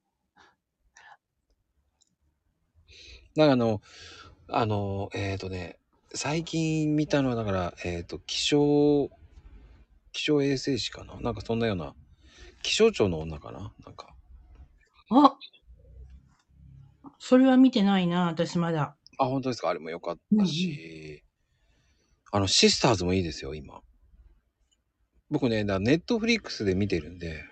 [3.35, 3.81] だからあの、
[4.49, 5.77] あの、えっ、とね、
[6.15, 9.09] 最近見たのはだから、えっ、と、気象、
[10.11, 11.19] 気象衛生士かな？
[11.21, 11.93] なんかそんなような、
[12.63, 13.71] 気象庁の女かな？
[13.85, 14.15] なんか。
[15.11, 15.37] あ
[17.19, 18.95] それは見てないな、私まだ。
[19.17, 19.69] あ、本当ですか？
[19.69, 21.23] あれも良かったし、
[22.31, 23.81] あの、シスターズもいいですよ、今。
[25.29, 27.43] 僕ね、だネットフリックスで見てるんで、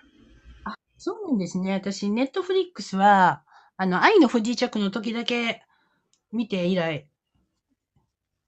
[0.96, 1.72] そうなんですね。
[1.74, 3.44] 私、ネットフリックスは、
[3.76, 5.62] あの、愛の不時着の時だけ
[6.32, 7.08] 見て以来、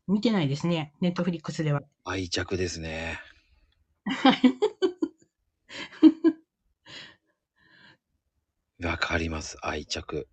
[0.09, 0.93] 見てないですね。
[1.01, 1.81] ネットフリックスでは。
[2.05, 3.21] 愛着ですね。
[8.83, 10.27] わかります、愛着。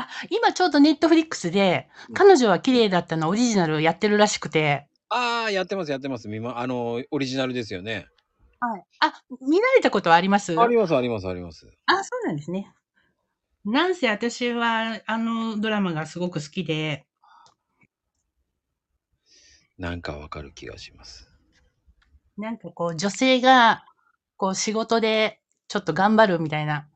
[0.00, 6.28] あ、今ちょうどネットフリックスで、彼女は綺麗だったのオリジナルやってるらしくて、ああ、やってます、やってます。
[6.28, 8.06] みま、あの、オリジナルですよね。
[8.60, 8.82] はい。
[9.00, 10.58] あ、見られたことはあります？
[10.58, 11.66] あります、あります、あります。
[11.86, 12.72] あ、そうなんですね。
[13.64, 17.06] なんせ私は、あのドラマがすごく好きで、
[19.78, 21.28] なんかわかる気がします。
[22.36, 23.84] なんかこう、女性が、
[24.36, 26.89] こう、仕事でちょっと頑張るみたいな、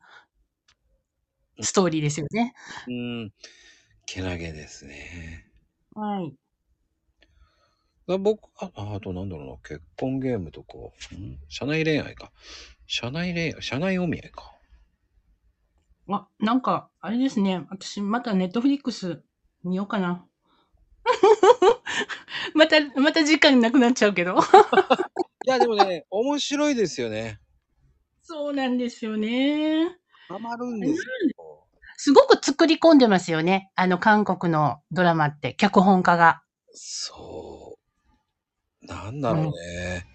[1.61, 2.53] ストーリーですよね。
[2.87, 3.33] うーん、
[4.05, 5.45] けなげですね。
[5.93, 6.35] はい。
[8.07, 10.77] だ僕、あ、ああとなんだろうな、結婚ゲームとか、
[11.15, 11.39] ん？
[11.49, 12.31] 社内恋愛か。
[12.87, 14.53] 社内恋愛、社内お見合いか。
[16.07, 17.65] あ、なんか、あれですね。
[17.69, 19.23] 私、またネットフリックス
[19.63, 20.27] 見ようかな。
[22.53, 24.35] また、また時間なくなっちゃうけど。
[25.45, 27.39] いや、でもね、面白いですよね。
[28.21, 29.97] そうなんですよね。
[30.27, 31.13] ハマるんですよ。
[31.97, 33.71] すごく作り込んでますよね。
[33.75, 36.41] あの、韓国のドラマって、脚本家が。
[36.73, 37.77] そ
[38.83, 38.85] う。
[38.85, 40.05] なんだろうね。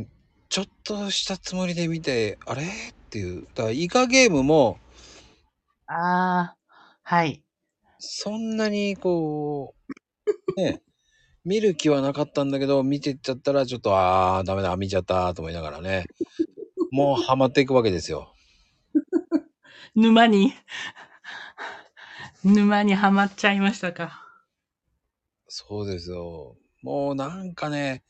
[0.00, 0.06] ん
[0.48, 2.62] ちょっとしたつもりで見て、あれ？
[2.62, 2.66] っ
[3.10, 3.46] ていう。
[3.54, 4.78] だから、イカゲームも、
[5.86, 6.56] ああ、
[7.02, 7.42] はい。
[7.98, 9.74] そんなにこ
[10.56, 10.80] う、ね、
[11.44, 16.06] 見る気はなかったんだけど、見てっちゃったら、ちょっと、ああ、ダメだ、見ちゃった、と思いながらね。
[16.90, 18.32] もうハマっていくわけですよ。
[19.94, 20.54] 沼に、
[22.44, 24.22] 沼にはまっちゃいましたか？
[25.48, 26.56] そうですよ。
[26.82, 28.02] もうなんかね、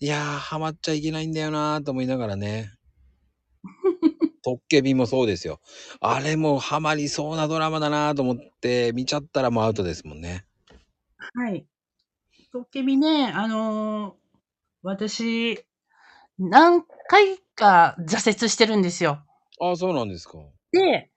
[0.00, 2.72] いやー、ハマっちゃいけないんだよなーと思いながらね。
[4.44, 5.60] トッケビもそうですよ。
[6.00, 10.46] あれもハマりそうなドラマだなーと思って見ちゃったらもうアウトですもんね。
[11.34, 11.66] はい。
[12.52, 14.14] トッケビね、あのー
[14.82, 15.64] 私、
[16.38, 19.24] 何回か挫折してるんですよ。
[19.60, 20.38] ああ、そうなんですか。
[20.72, 21.10] で、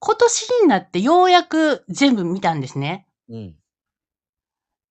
[0.00, 3.06] 今年になってようやく全部見たんですね。
[3.28, 3.56] うん。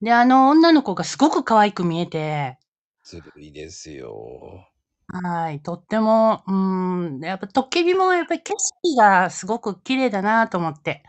[0.01, 2.59] で、あの女の子がすごく可愛く見えて、
[3.03, 4.67] ずるいですよ。
[5.07, 11.03] はい、とっても、うーん、やっぱトッケビもやっぱり景色がすごく綺麗だなと思って。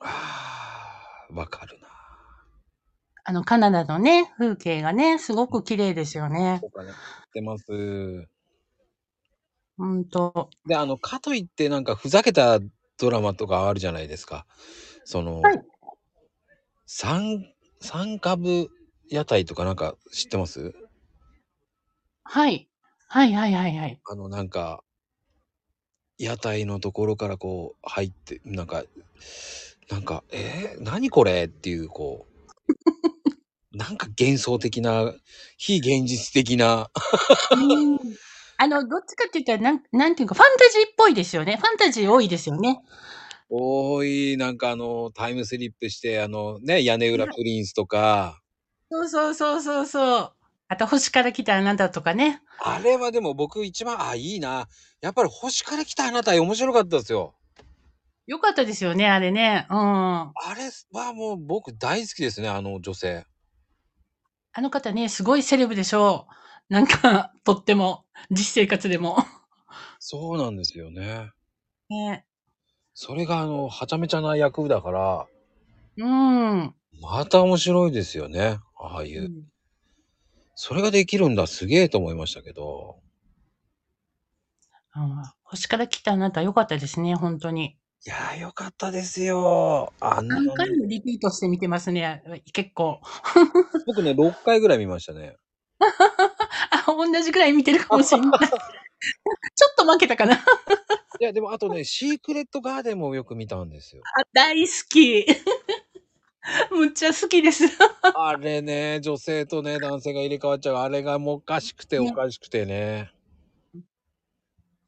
[0.00, 1.88] ああ、わかるな。
[3.24, 6.60] あのカナダのね、風景がね、すごく綺麗ですよね。
[6.62, 6.94] お金っ
[7.32, 7.64] てます。
[9.78, 10.50] ほんと。
[10.66, 12.58] で、あの、かといってなんかふざけた
[12.98, 14.44] ドラマとかあるじゃないですか。
[15.04, 15.62] その、はい
[16.86, 17.44] 三、
[17.80, 18.68] 三株
[19.10, 20.74] 屋台とかなんか知ってます？
[22.24, 22.68] はい。
[23.08, 24.00] はいはいはいはい。
[24.10, 24.82] あの、なんか、
[26.18, 28.84] 屋台のところからこう入って、なんか、
[29.90, 31.44] なんか、えー、何これ？
[31.44, 35.14] っていう、こう、 なんか幻想的な、
[35.56, 36.90] 非現実的な、
[37.52, 37.56] う
[37.94, 37.98] ん
[38.60, 41.56] あの、どっちかって言ったら、なん、なんていうか、ファンタジーっぽいですよね。
[41.56, 42.82] ファンタジー多いですよね。
[43.48, 48.42] 多い、なんかあの、タイムスリップして、あの、ね、屋根裏プリンスとか、
[48.90, 50.32] そうそうそうそうそう。
[50.66, 52.42] あと、星から来たあなたとかね。
[52.58, 54.68] あれはでも僕一番、あ、いいな。
[55.00, 57.34] やっぱり星から来たあなた面白かったですよ。
[58.26, 59.66] よかったですよね、あれね。
[59.70, 59.76] うん。
[59.76, 63.24] ああれはもう僕大好きですね、あの女性。
[64.60, 66.37] の方ね、すごいセレブでしょう。
[66.68, 69.16] なんか、とっても、実生活でも。
[69.98, 71.30] そうなんですよね。
[71.88, 72.24] ね。
[72.94, 75.26] それがあの、はちゃめちゃな役だから、
[75.96, 76.74] うん。
[77.00, 78.58] また面白いですよね。
[78.76, 79.24] ああいう。
[79.24, 79.48] うん
[80.60, 82.98] それができるんだ、すげえと思いましたけど。
[84.96, 87.76] うん星から来たあなたよかったですね、本当に。
[88.04, 89.92] いやーよかったですよ。
[90.00, 93.00] あんな何回もリピートして見てますね、結構。
[93.86, 95.36] 僕ね、6回ぐらい見ましたね。
[95.80, 98.30] あ、同じくらい見てるかもしれない。
[98.30, 100.34] ちょっと負けたかな。
[100.34, 100.38] い
[101.20, 104.02] や、でもあとね、シークレットガーデンもよく見たんですよ。
[104.04, 105.26] あ大好き。
[106.70, 107.64] むっちゃ好きです。
[108.02, 110.76] あれね、女性とね、男性が入れ替わっちゃう。
[110.76, 113.12] あれがもうおかしくてねおかしくてね。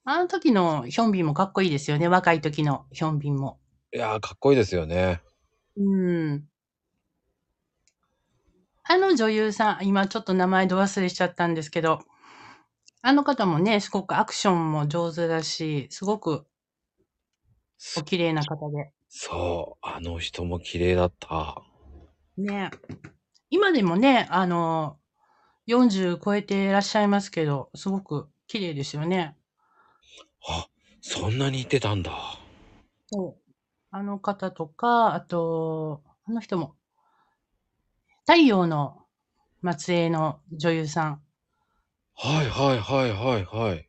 [0.04, 3.60] あの時のヒョンビンもかっこいいですよね、若い時のヒョンビンも。
[3.92, 5.20] いやー、かっこいいですよね。
[5.76, 6.44] うん。
[8.92, 12.00] あの女優さん、今ちょっと名前ど忘れしちゃったんですけど、
[13.02, 16.44] あの方もね、すごくアクションも上手だし、すごく
[17.96, 18.90] お綺麗な方で。
[19.08, 21.62] そう、あの人も綺麗だった。
[22.36, 22.72] ね。
[23.48, 24.98] 今でもね、あの、
[25.68, 29.36] 40超えていらっしゃいますけど、すごく綺麗ですよね。
[30.48, 30.66] あ、
[31.00, 32.10] そんなに言ってたんだ。
[33.06, 33.52] そう。
[33.92, 36.74] あの方とか、あと、あの人も、
[38.30, 38.96] 太陽の
[39.76, 41.22] 末裔の女優さん。
[42.14, 43.88] はいはいはいはいはい。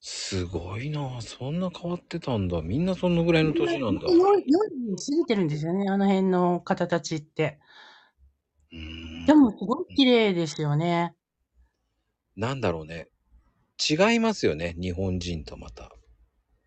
[0.00, 2.60] すごいなそんな変わってたんだ。
[2.60, 4.08] みんなそのぐらいの年なんだ。
[4.08, 7.60] うよ40過ぎてるんですよね、あの辺の方たちって。
[8.72, 11.14] ーんでも、すごい綺麗ですよね。
[12.34, 13.10] なんだろうね。
[13.88, 14.74] 違いますよね。
[14.76, 15.92] 日本人とまた。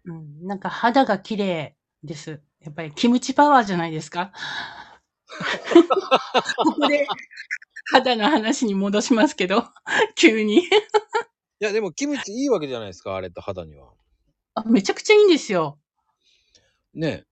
[0.06, 0.48] うん。
[0.48, 2.42] なんか肌が綺麗です。
[2.64, 4.32] やっぱりキムチパワーじゃないですか。
[6.58, 7.08] ここで
[7.92, 9.66] 肌の話に戻しますけど、
[10.16, 10.60] 急に。
[10.60, 10.70] い
[11.60, 13.16] や、でもキムチいいわけじゃないですか。
[13.16, 13.94] あれと肌には。
[14.56, 15.80] あめちゃくちゃいいんですよ。
[16.94, 17.24] ね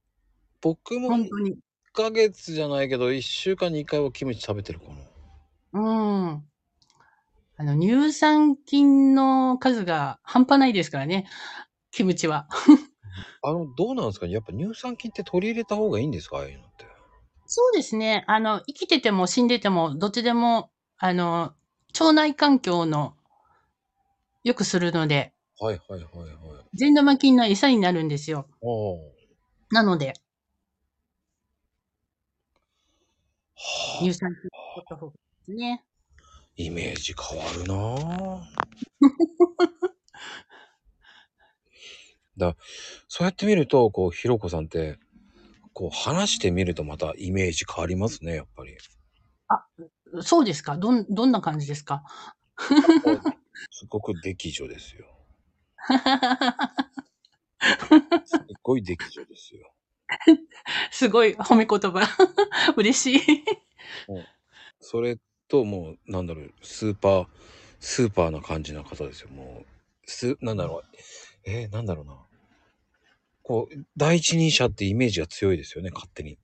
[0.61, 1.57] 僕も1本当に。
[1.93, 4.93] ヶ月じゃないけど、1週間に1回はキムチ食べてるかな。
[5.73, 5.79] う
[6.35, 6.43] ん。
[7.57, 11.27] あの、乳酸菌の数が半端ないですからね。
[11.91, 12.47] キムチは。
[13.41, 14.25] あの、どうなんですか？
[14.27, 16.37] ねやっぱ乳酸菌って取り入れた方がいいんですか？
[16.37, 16.85] ああいうのって。
[17.45, 18.23] そうですね。
[18.27, 21.53] あの、生きてても死んでても、どっちでも、あの、
[21.99, 23.15] 腸内環境の
[24.43, 26.77] 良くするので、はいはいはいはい。
[26.77, 28.45] 善玉菌の餌になるんですよ。
[28.61, 28.99] おー
[29.71, 30.13] なので、
[33.55, 35.83] はあ乳酸菌を取った方がいいですね。
[36.55, 38.41] イメージ変わるなぁ。
[42.39, 42.55] だ
[43.07, 44.97] そうやって見ると、こう、ひろこさんって、
[45.73, 48.75] こう、話してみるとまたイメージ変わりますね、やっぱり。
[50.21, 50.75] そうですか？
[50.77, 52.03] どん、どんな感じですか？
[53.69, 55.05] すごく dek 女ですよ。
[58.25, 59.71] すっごい dek 女ですよ。
[60.91, 62.07] すごい褒め言葉。
[62.77, 63.21] 嬉しい。
[64.79, 65.17] それ
[65.47, 67.27] ともう、なんだろう、スーパー、
[67.79, 69.29] スーパーな感じな方ですよ。
[69.29, 69.65] もう、
[70.09, 70.83] す、なんだろう、
[71.45, 72.13] えーなんだろうな。
[73.49, 76.37] こう、第一人者ってイメージが強いですよね、勝手に。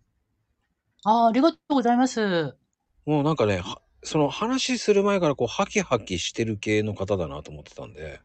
[1.04, 2.58] あーありがとうございます。
[3.06, 8.22] もうなんかね、はその話する前からこう、ハキハキしてる系の方だなと思ってたんで、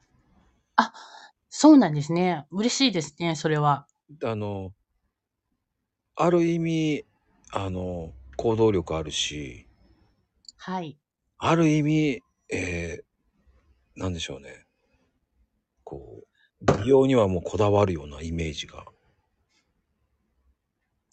[1.51, 2.47] そうなんですね。
[2.51, 3.87] 嬉しいですね、それは。
[4.25, 4.73] あの、
[6.17, 7.05] ある意味、
[7.53, 9.67] あの、行動力あるし、
[10.57, 10.97] はい。
[11.37, 14.65] ある意味、えー、なんでしょうね。
[15.85, 16.30] こう、
[16.61, 18.85] 美容にはもうこだわるようなイメージが。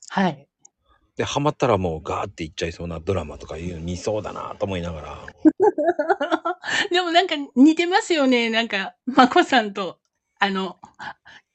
[0.09, 0.47] はい。
[1.15, 5.25] で、ハマったらもうガーっていっちゃいそうなドラマとかいうの見そうだなと思いながら。
[6.91, 8.49] でもなんか似てますよね。
[8.49, 9.99] なんか、まこさんと、
[10.39, 10.77] あの、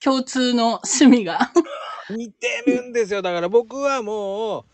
[0.02, 1.52] 共通の趣味が。
[2.10, 3.22] 似てるんですよ。
[3.22, 4.64] だから僕はもう、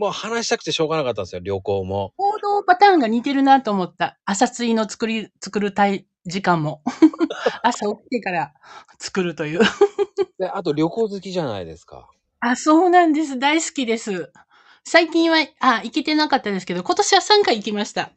[0.00, 2.14] もう話したくてしょうがなかったんですよ、旅行も。
[2.16, 4.18] 行動パターンが似てるなと思った。
[4.24, 6.80] 朝追の作り、作るたい時間も。
[7.62, 8.54] 朝起きてから
[8.98, 9.60] 作るという。
[10.38, 12.08] で、あと旅行好きじゃないですか。
[12.40, 13.38] あ、そうなんです。
[13.38, 14.32] 大好きです。
[14.84, 18.12] 最近は、あ、行けてなかったですけど、今年は3回行きました。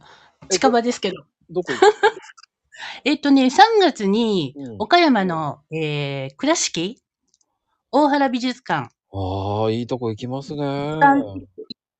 [0.49, 1.25] 近場ですけど。
[1.49, 1.73] どこ
[3.03, 7.03] えっとね、3月にうん、岡山の、えー、倉敷
[7.91, 10.63] 大原美術館ああ、いいとこ行きますね。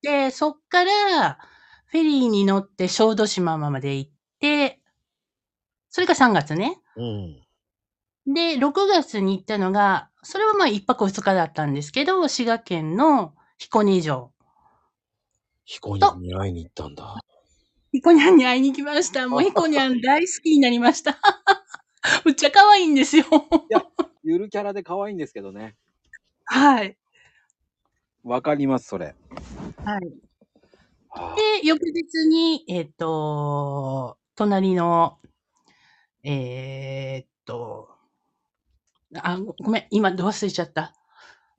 [0.04, 1.38] で、そっから、
[1.86, 4.80] フェリーに乗って小豆島まで行って、
[5.88, 6.78] それが3月ね。
[6.96, 8.34] うん。
[8.34, 14.32] で、6月に行ったのが、それはまあ1泊2日だったんですけど、滋賀県の彦根城。
[15.64, 17.16] 彦根に会いに行ったんだ。
[17.92, 19.26] 彦根に会いに行きました。
[19.26, 21.18] もう彦根大好きになりました。
[22.26, 23.24] むっちゃ可愛いんですよ。
[24.22, 25.76] ゆるキャラで可愛いんですけどね。
[26.44, 26.98] はい。
[28.24, 29.14] わかります、それ。
[29.84, 30.12] はい。
[31.10, 35.18] あで、翌日に、えっ、と、隣の、
[36.22, 37.90] えーっと、
[39.14, 40.94] あ、ごごめん、今忘れちゃった。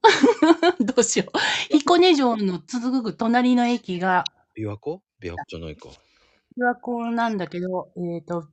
[0.84, 1.78] どうしよう。
[1.78, 4.24] 彦根城の続く隣の駅が、
[4.58, 5.04] 琵琶湖？
[5.22, 5.90] 琵琶湖じゃないか。
[5.90, 5.94] 琵
[6.72, 8.48] 琶湖なんだけど、えーっと、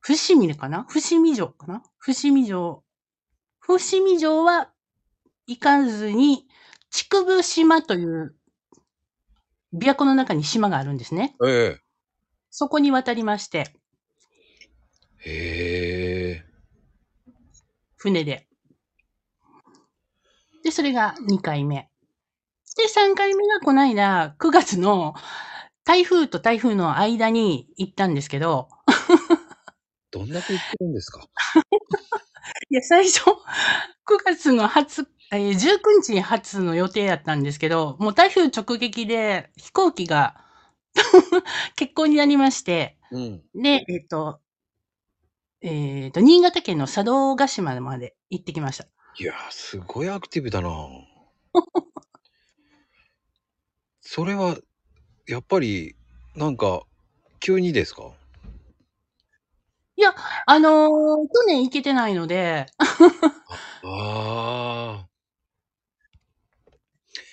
[0.00, 0.84] 伏見かな？
[0.88, 1.82] 伏見城かな？
[1.98, 2.84] 伏見城。
[3.58, 4.71] 伏見城は
[5.46, 6.46] 行かずに、
[6.90, 8.34] 竹生島という、
[9.74, 11.34] 琵琶湖の中に島があるんですね。
[11.46, 11.78] え
[12.50, 13.74] そこに渡りまして、
[15.24, 16.44] えへえ。
[17.96, 18.46] 船で。
[20.62, 21.88] で、それが2回目。
[22.76, 25.14] で、3回目がこの間、9月の
[25.84, 28.68] 台風と台風の間に行ったんですけど、
[30.10, 31.20] どんだけ行ってるんですか？
[32.70, 33.20] いや、最初、
[34.04, 35.56] 9月の初、えー19
[36.02, 40.44] 日に初の予定だったんですけど、もう台風直撃で飛行機が
[41.78, 43.42] 欠航になりまして、うん。
[43.54, 44.40] で、えっ、と、
[45.62, 48.84] えっ、と、新潟県の佐渡島まで行ってきました。
[49.18, 50.68] いやー、すごいアクティブだな
[54.00, 54.56] それは、
[55.26, 55.96] やっぱり、
[56.34, 56.82] なんか、
[57.40, 58.10] 急にですか？
[60.46, 62.66] あのー去年行けてないので、
[63.84, 65.08] ああ。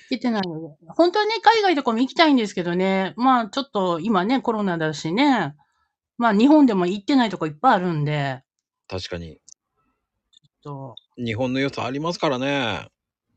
[0.10, 0.76] 行けてないので。
[0.96, 3.14] 本当はね、海外とかも行きたいんですけどね。
[3.16, 5.56] まあ、ちょっと今ね、コロナだしね。
[6.18, 8.44] まあ、日本でも行ってないとこいっぱいあるんで、
[8.88, 9.40] 確かに。
[10.64, 12.48] と、日本の良さありますからね。
[12.50, 12.90] あ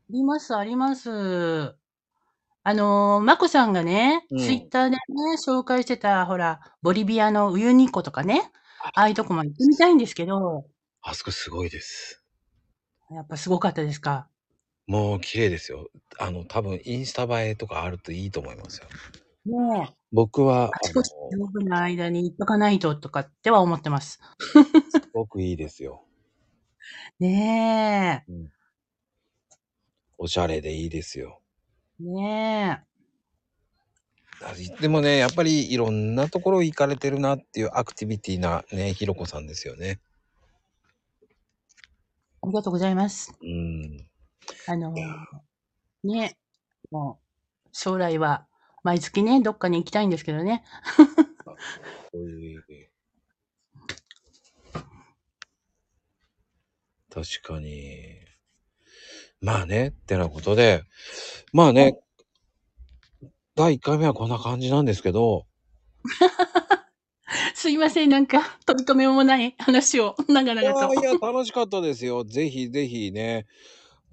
[0.09, 1.75] ります、あります。
[2.65, 4.99] あのー、まこさんがね、うんツイッターでね、
[5.45, 8.51] 紹介してた、ほら、ボリビアのウユニ湖とかね、
[8.95, 10.65] ああいうとこも行ってみたいんですけど、
[11.01, 12.23] あそこすごいです。
[13.11, 14.32] やっぱすごかったですか？。。。。。。。。。。。。。。。。。。。。。。。。。。。。。。。。。。。。。。。。。。。。。。。。。。。。。。。。。。。。。。。。。。。。。。。。。。。。。。。。。。。。。。。。。。。。。。。。。。。。。。。。。。。。。。。。。。。。。。。。。。。。。。。。。。。。
[15.75, 15.87] ー、
[16.19, 18.87] あの、多分インスタ映えとかあるといいと思いますよ。
[19.45, 19.93] ねえ。
[20.11, 24.19] 僕は、あちこち丈夫な間に行っとかないととかっては思ってます。
[24.39, 26.05] すごくいいですよ。
[27.19, 28.51] ねうん。
[30.17, 31.41] おしゃれでいいですよ。
[31.99, 32.03] え。
[32.03, 32.83] ね
[34.41, 39.87] あでもね、やっぱりいろんなところ行かれてるなっていうアクティビティなね、ひろこさんですよね。
[39.87, 39.99] え。
[42.41, 43.33] ありがとうございます。
[43.41, 44.05] うん。
[44.67, 44.93] あの、
[46.03, 46.37] ね
[46.91, 47.19] も
[47.65, 48.45] う、将来は
[48.83, 50.63] 毎月ね、どっかに行きたいんですけどね。
[51.43, 51.55] こ
[52.13, 52.63] ういう
[57.13, 58.17] 確かに。
[59.39, 60.83] まあね、ってなことで、
[61.51, 61.99] まあね、
[63.55, 65.45] 第1回目はこんな感じなんですけど、
[67.53, 70.95] すいません、なんか、取り留めもない話を長い々と。
[70.95, 72.23] やいや、楽しかったですよ。
[72.23, 73.45] ぜひぜひね、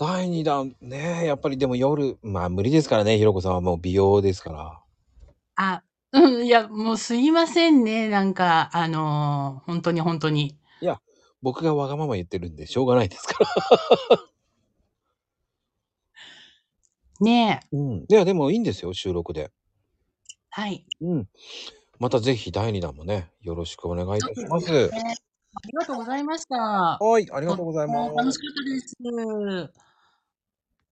[0.01, 4.81] 第2弾、ね、やっぱりでも夜、まあ無理ですからね、ひろこさんはもう美容ですから。
[5.57, 5.83] あ、
[6.13, 10.57] うん、いや、もうすいませんね、なんか、あの、本当に本当に。
[10.81, 11.03] いや、
[11.43, 13.51] 僕がわがまま言ってるんでしょうがないですから。
[17.21, 17.77] ねえ。
[17.77, 17.99] うん。
[17.99, 19.51] いや、でもいいんですよ、収録で。
[20.49, 20.87] はい。
[21.03, 21.29] うん。
[21.99, 24.89] またぜひ第2弾もね、よろしくお願いいたします。
[24.89, 25.15] ね
[25.53, 26.57] ありがとうございました。
[26.57, 29.81] はい、ありがとうございます楽しかったです。